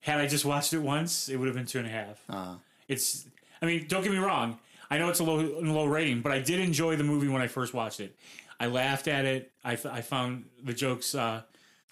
[0.01, 2.23] Had I just watched it once, it would have been two and a half.
[2.29, 2.55] Uh,
[2.87, 3.25] It's,
[3.61, 4.59] I mean, don't get me wrong.
[4.89, 7.47] I know it's a low low rating, but I did enjoy the movie when I
[7.47, 8.15] first watched it.
[8.59, 9.51] I laughed at it.
[9.65, 11.41] I, I found the jokes uh,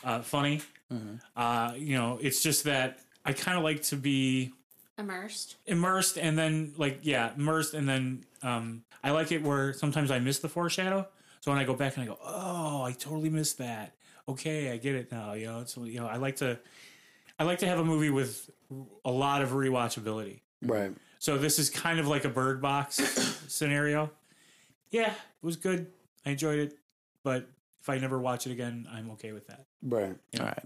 [0.04, 0.62] uh, funny.
[1.36, 4.54] Uh, you know, it's just that I kind of like to be
[4.98, 5.58] Immersed.
[5.66, 10.20] immersed and then like yeah, immersed and then um, I like it where sometimes I
[10.20, 11.08] miss the foreshadow.
[11.42, 13.94] So when I go back and I go, oh, I totally missed that.
[14.28, 15.34] Okay, I get it now.
[15.34, 16.58] You know, it's you know, I like to,
[17.38, 18.50] I like to have a movie with
[19.04, 20.40] a lot of rewatchability.
[20.64, 20.92] Right.
[21.20, 22.96] So this is kind of like a bird box
[23.48, 24.10] scenario.
[24.90, 25.88] Yeah, it was good.
[26.26, 26.78] I enjoyed it,
[27.24, 27.48] but
[27.82, 29.66] if I never watch it again, I'm okay with that.
[29.84, 30.16] Right.
[30.40, 30.64] all right.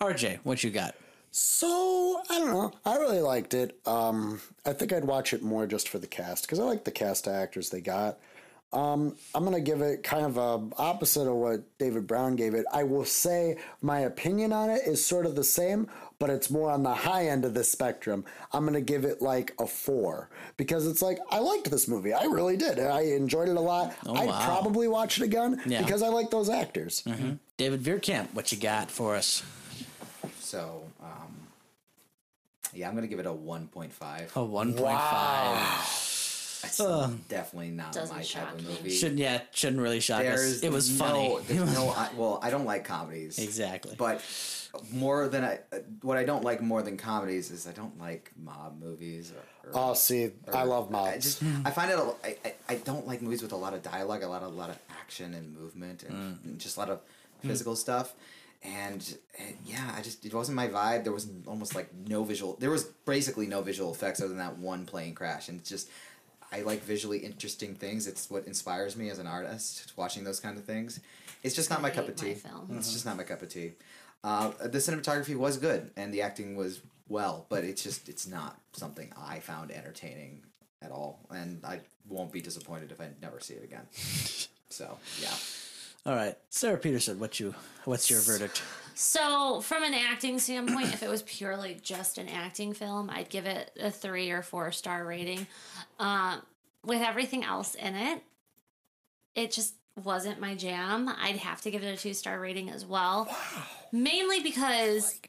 [0.00, 0.94] RJ, what you got?
[1.32, 2.72] So I don't know.
[2.84, 3.78] I really liked it.
[3.86, 6.90] Um, I think I'd watch it more just for the cast because I like the
[6.90, 8.18] cast of actors they got.
[8.70, 12.64] Um, I'm gonna give it kind of a opposite of what David Brown gave it.
[12.72, 16.70] I will say my opinion on it is sort of the same, but it's more
[16.70, 18.24] on the high end of the spectrum.
[18.52, 22.12] I'm gonna give it like a four because it's like I liked this movie.
[22.14, 22.78] I really did.
[22.78, 23.94] I enjoyed it a lot.
[24.08, 24.44] I'd wow.
[24.44, 25.82] probably watch it again Yeah.
[25.82, 27.04] because I like those actors.
[27.58, 29.42] David Veerkamp, what you got for us?
[30.40, 31.48] So, um,
[32.72, 34.36] yeah, I'm gonna give it a 1.5.
[34.36, 35.98] A one point five.
[36.64, 36.78] It's
[37.28, 38.68] definitely not Doesn't my type of you.
[38.68, 38.90] movie.
[38.90, 40.60] Shouldn't yeah, shouldn't really shock us.
[40.62, 41.38] It was no, funny.
[41.48, 43.38] There's no, I, well, I don't like comedies.
[43.38, 43.96] exactly.
[43.98, 44.22] But
[44.92, 48.30] more than I, uh, what I don't like more than comedies is I don't like
[48.40, 49.32] mob movies.
[49.32, 51.24] Or, or, Oh, see, I love I mobs.
[51.24, 51.98] just I find it.
[51.98, 54.52] A, I, I, I don't like movies with a lot of dialogue, a lot of
[54.52, 57.00] a lot of action and movement, and, and just a lot of
[57.42, 58.14] physical stuff.
[58.64, 59.18] And
[59.64, 61.04] yeah, I just it wasn't my vibe.
[61.04, 62.56] There was almost like no visual.
[62.60, 65.88] There was basically no visual effects other than that one plane crash, and it's just.
[66.54, 68.06] I like visually interesting things.
[68.06, 69.94] It's what inspires me as an artist.
[69.96, 71.00] Watching those kind of things,
[71.42, 72.40] it's just not my cup of hate my tea.
[72.40, 72.76] film.
[72.76, 73.72] It's just not my cup of tea.
[74.22, 78.60] Uh, the cinematography was good and the acting was well, but it's just it's not
[78.74, 80.42] something I found entertaining
[80.82, 83.86] at all, and I won't be disappointed if I never see it again.
[84.68, 85.34] So yeah,
[86.04, 88.62] All right, Sarah Peterson, what you what's your verdict?
[88.94, 93.46] So, from an acting standpoint, if it was purely just an acting film, I'd give
[93.46, 95.46] it a three or four star rating.
[95.98, 96.42] Um,
[96.84, 98.22] with everything else in it,
[99.34, 101.08] it just wasn't my jam.
[101.08, 103.28] I'd have to give it a two star rating as well.
[103.30, 103.62] Wow.
[103.92, 105.20] Mainly because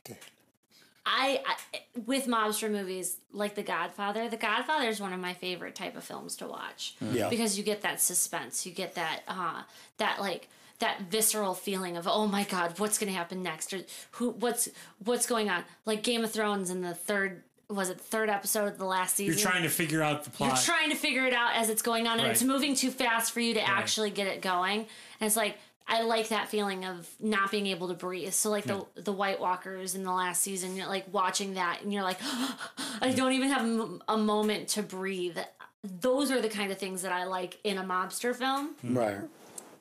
[1.06, 4.30] I, I with mobster movies like The Godfather.
[4.30, 6.96] The Godfather is one of my favorite type of films to watch.
[7.00, 7.30] Yeah.
[7.30, 9.64] because you get that suspense, you get that uh,
[9.98, 10.50] that like
[10.84, 13.80] that visceral feeling of oh my god, what's going to happen next, or
[14.12, 14.70] who what's
[15.04, 15.64] what's going on.
[15.86, 19.40] Like Game of Thrones in the third was it third episode of the last season.
[19.40, 20.50] You're trying to figure out the plot.
[20.50, 22.32] You're trying to figure it out as it's going on, and Right.
[22.32, 24.80] it's moving too fast for you to actually get it going.
[24.80, 25.58] And it's like
[25.88, 28.34] I like that feeling of not being able to breathe.
[28.34, 29.02] So like the hmm.
[29.02, 32.20] the White Walkers in the last season, you're like watching that, and you're like,
[33.02, 35.38] I don't even have a moment to breathe.
[35.82, 38.76] Those are the kind of things that I like in a mobster film.
[38.84, 39.20] Right.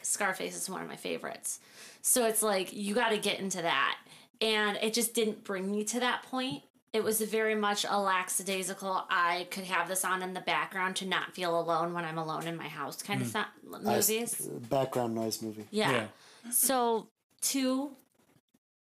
[0.02, 1.60] Scarface is one of my favorites.
[2.00, 3.98] So it's like you got to get into that,
[4.40, 6.62] and it just didn't bring me to that point.
[6.92, 9.06] It was very much a lackadaisical.
[9.08, 12.46] I could have this on in the background to not feel alone when I'm alone
[12.46, 13.38] in my house, kind of hmm.
[13.70, 14.46] th- movies.
[14.46, 15.66] Uh, background noise movie.
[15.70, 15.90] yeah.
[15.92, 16.06] Yeah.
[16.50, 17.08] So
[17.40, 17.92] two,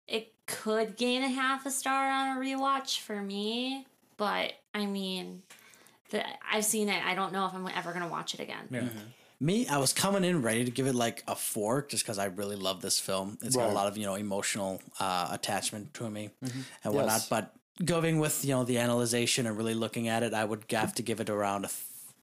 [0.06, 5.42] it could gain a half a star on a rewatch for me, but I mean,
[6.10, 7.04] the, I've seen it.
[7.04, 8.68] I don't know if I'm ever gonna watch it again.
[8.70, 8.80] Yeah.
[8.80, 8.98] Mm-hmm.
[9.40, 12.24] Me, I was coming in ready to give it like a four, just because I
[12.24, 13.38] really love this film.
[13.42, 17.20] It's got a lot of you know emotional uh, attachment to me and whatnot.
[17.20, 17.28] Yes.
[17.28, 20.92] But going with you know the analyzation and really looking at it, I would have
[20.96, 21.80] to give it around a th-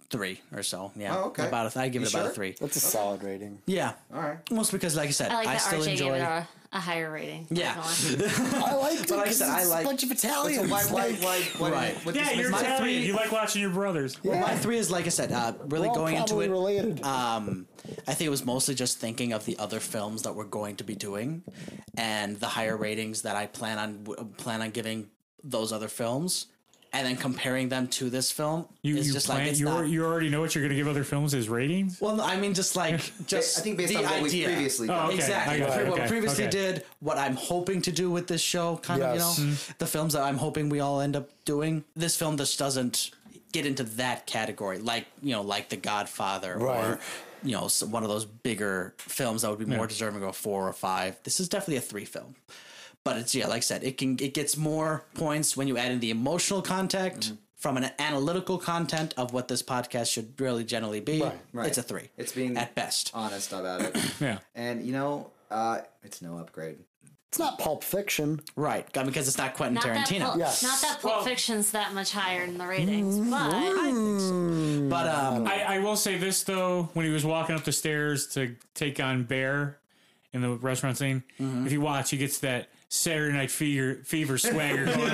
[0.09, 0.91] three or so.
[0.97, 1.47] Yeah, Oh, okay.
[1.47, 2.53] About a th- I give You it about a three.
[2.59, 3.59] That's a solid rating.
[3.65, 4.37] Yeah, All right.
[4.51, 6.43] mostly because, like I said, I like I still RJ enjoy.
[6.75, 7.47] Gave it a, a higher rating.
[7.49, 7.75] Yeah.
[7.77, 9.09] I liked it.
[9.09, 10.69] But like I 'cause said, I it's like a bunch of Italians.
[10.69, 10.83] Why?
[10.85, 11.11] Why?
[11.13, 11.41] Why?
[11.57, 12.05] why Right.
[12.05, 12.81] what Yeah, you're my Italian.
[12.81, 14.21] three- You like watching your brothers.
[14.23, 16.49] Well, my three is like I said, uh, really We're going into it.
[16.49, 17.03] related.
[17.03, 17.67] Um,
[18.07, 20.83] I think it was mostly just thinking of the other films that we're going to
[20.83, 21.43] be doing,
[21.97, 25.09] and the higher ratings that I plan on plan on giving
[25.43, 26.47] those other films,
[26.95, 28.65] and then comparing them to this film.
[28.81, 29.87] You, is you just plan, like it's you, not.
[29.89, 31.99] you already know what you're going to give other films as ratings?
[31.99, 34.47] well, I mean, just like just I think based the on what we idea.
[34.47, 35.15] previously Oh, okay.
[35.15, 35.63] Exactly.
[35.63, 35.85] I What you.
[35.85, 36.07] we Okay.
[36.07, 36.51] previously Okay.
[36.51, 39.37] did, what I'm hoping to do with this show, kind Yes.
[39.37, 39.71] of, you know, mm-hmm.
[39.79, 41.83] the films that I'm hoping we all end up doing.
[41.95, 43.11] This film just doesn't
[43.51, 46.83] get into that category, like you know, like The Godfather Right.
[46.85, 46.99] or
[47.43, 49.87] you know, one of those bigger films that would be more Yeah.
[49.87, 51.17] deserving of a four or five.
[51.23, 52.35] This is definitely a three film.
[53.05, 55.91] But it's yeah, like I said, it can it gets more points when you add
[55.93, 57.35] in the emotional content Mm-hmm.
[57.55, 61.21] from an analytical content of what this podcast should really generally be.
[61.21, 61.67] Right, right.
[61.67, 62.09] It's a three.
[62.17, 63.11] It's being at best.
[63.13, 63.95] honest about it.
[64.19, 64.39] Yeah.
[64.55, 66.77] and you know, uh, it's no upgrade.
[67.29, 68.39] It's not Pulp Fiction.
[68.55, 70.21] Right, because it's not Quentin Not that, Tarantino.
[70.25, 70.63] Pulp, Yes.
[70.63, 74.89] not that Pulp Well- Fiction's that much higher in the ratings, Mm-hmm.
[74.89, 77.71] but But um, I, I will say this though: when he was walking up the
[77.71, 79.77] stairs to take on Bear
[80.33, 81.65] in the restaurant scene, Mm-hmm.
[81.67, 85.07] if you watch, he gets that Saturday Night Fever fever swagger going on.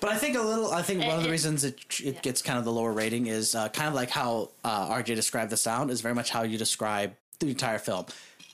[0.00, 0.72] but I think a little.
[0.72, 3.54] I think one of the reasons it it gets kind of the lower rating is
[3.54, 6.58] uh, kind of like how uh, RJ described the sound is very much how you
[6.58, 8.06] describe the entire film.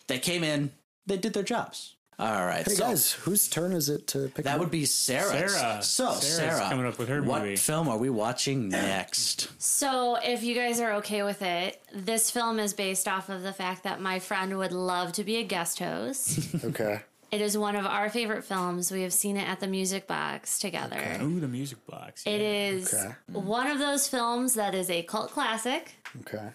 [0.07, 0.71] They came in,
[1.07, 1.95] they did their jobs.
[2.19, 4.47] All right, Hey so guys, whose turn is it to pick?
[4.47, 4.61] that one?
[4.61, 5.53] would be Sarah's.
[5.55, 5.83] Sarah.
[5.83, 7.57] So Sarah's Sarah, coming up with her what movie.
[7.57, 9.51] film are we watching next?
[9.59, 13.53] so if you guys are okay with it, this film is based off of the
[13.53, 16.55] fact that my friend would love to be a guest host.
[16.65, 17.03] Okay.
[17.37, 18.91] It is one of our favorite films.
[18.91, 21.19] We have seen it at the Music Box together.
[21.21, 22.23] Ooh, the music box.
[22.27, 22.69] It yeah.
[22.71, 23.13] is Okay.
[23.33, 26.49] one of those films that is a cult classic Okay.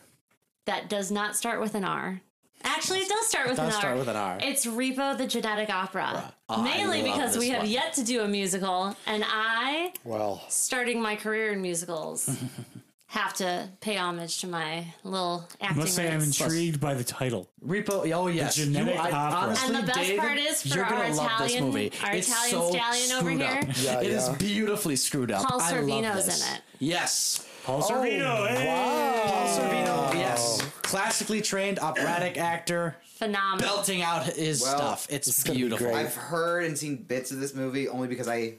[0.65, 2.21] that does not start with an R.
[2.63, 3.79] Actually, it does start with does an R.
[3.79, 4.37] start with an R.
[4.41, 6.33] It's Repo the Genetic Opera.
[6.49, 7.69] Oh, Mainly because we have one.
[7.71, 12.27] yet to do a musical, and I, Well, starting my career in musicals,
[13.11, 15.79] have to pay homage to my little acting.
[15.79, 16.39] Must say I'm roots.
[16.39, 17.49] intrigued by the title.
[17.65, 18.09] Repo.
[18.13, 19.37] Oh yes, the genetic I- opera.
[19.39, 21.91] honestly, And the best David, part is for you're our gonna love this Italian- movie.
[22.03, 23.49] our It's Italian so stallion over screwed here.
[23.51, 23.63] Up.
[23.83, 24.35] Yeah, It is yeah.
[24.35, 25.45] beautifully screwed up.
[25.45, 26.61] Paul I love Sorvino's in it.
[26.79, 27.45] Yes.
[27.65, 28.47] Paul oh, Sorvino.
[28.47, 29.23] hey!
[29.27, 30.61] Paul Sorvino, yes.
[30.81, 33.59] Classically trained operatic actor, Phenomenal.
[33.75, 35.07] belting out his Well, stuff.
[35.11, 35.93] It's gonna be beautiful.
[35.93, 38.53] I've heard and seen bits of this movie only because I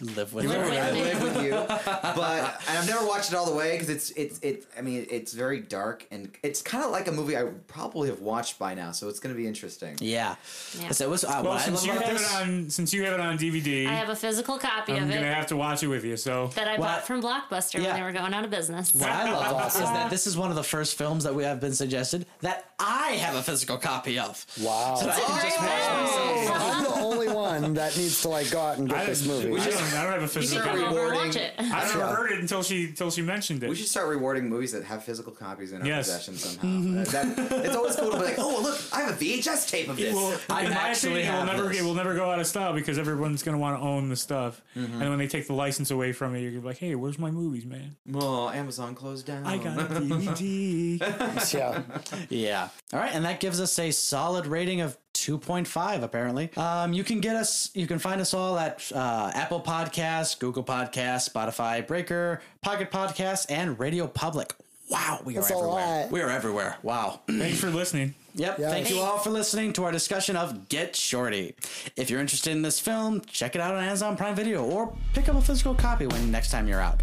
[0.00, 0.70] Live with Live it.
[0.70, 1.50] with I live with you,
[2.14, 4.64] but and I've never watched it all the way because it's it's it.
[4.76, 8.20] I mean, it's very dark and it's kind of like a movie I probably have
[8.20, 9.96] watched by now, so it's going to be interesting.
[10.00, 10.36] Yeah.
[10.80, 10.90] Yeah.
[10.90, 12.22] So it was, uh, Well, what since you have this.
[12.32, 15.08] it on, since you have it on DVD, I have a physical copy I'm of
[15.10, 16.16] gonna have to watch it with you.
[16.16, 17.86] So that I What bought from Blockbuster Yeah.
[17.88, 18.94] when they were going out of business.
[18.94, 21.60] What I love is that this is one of the first films that we have
[21.60, 24.46] been suggested that I have a physical copy of.
[24.60, 24.94] wow.
[24.94, 26.60] So I can just watch myself.
[26.76, 29.50] I'm the only one that needs to like go out and get I, this movie.
[29.94, 30.80] I, don't, have a You physical should copy.
[30.82, 31.18] come rewarding.
[31.26, 31.54] watch it.
[31.58, 32.14] I never Yeah.
[32.16, 33.68] heard it until she until she mentioned it.
[33.68, 36.06] We should start rewarding movies that have physical copies in our Yes.
[36.06, 37.04] possession somehow.
[37.10, 39.96] that, it's always cool to be like, oh look, I have a VHS tape of
[39.96, 40.14] this.
[40.14, 41.80] well, I in my actually opinion, it will have never this.
[41.80, 44.16] it will never go out of style because everyone's going to want to own the
[44.16, 45.00] stuff, Mm-hmm.
[45.00, 47.18] and when they take the license away from it, you're gonna be like, "Hey, where's
[47.18, 47.96] my movies, man?
[48.06, 49.44] well, Amazon closed down.
[49.46, 50.98] I got a DVD."
[51.54, 51.82] yeah.
[52.28, 52.68] Yeah.
[52.92, 53.12] All right.
[53.14, 54.96] And that gives us a solid rating of
[55.28, 56.50] 2.5 apparently.
[56.56, 60.64] Um, you can get us, you can find us all at uh, Apple Podcasts, Google
[60.64, 64.54] Podcasts, Spotify, Breaker, Pocket Podcasts, and Radio Public.
[64.90, 66.08] Wow, we That's are a everywhere.
[66.10, 66.76] We are everywhere.
[66.82, 67.20] Wow.
[67.26, 68.14] Thanks for listening.
[68.36, 68.58] Yep.
[68.58, 68.70] Yeah.
[68.70, 71.54] Thank you all for listening to our discussion of Get Shorty.
[71.96, 75.28] If you're interested in this film, check it out on Amazon Prime Video or pick
[75.28, 77.02] up a physical copy when next time you're out.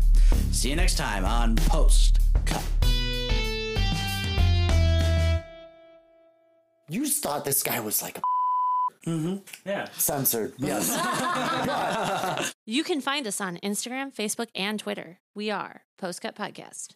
[0.51, 2.63] See you next time on Post Cut.
[6.89, 8.21] You just thought this guy was like a
[9.09, 9.35] Mm-hmm.
[9.69, 9.87] Yeah.
[9.97, 10.53] censored.
[10.57, 10.89] Yes.
[12.65, 15.19] You can find us on Instagram, Facebook, and Twitter.
[15.35, 16.95] We are Postcut Podcast.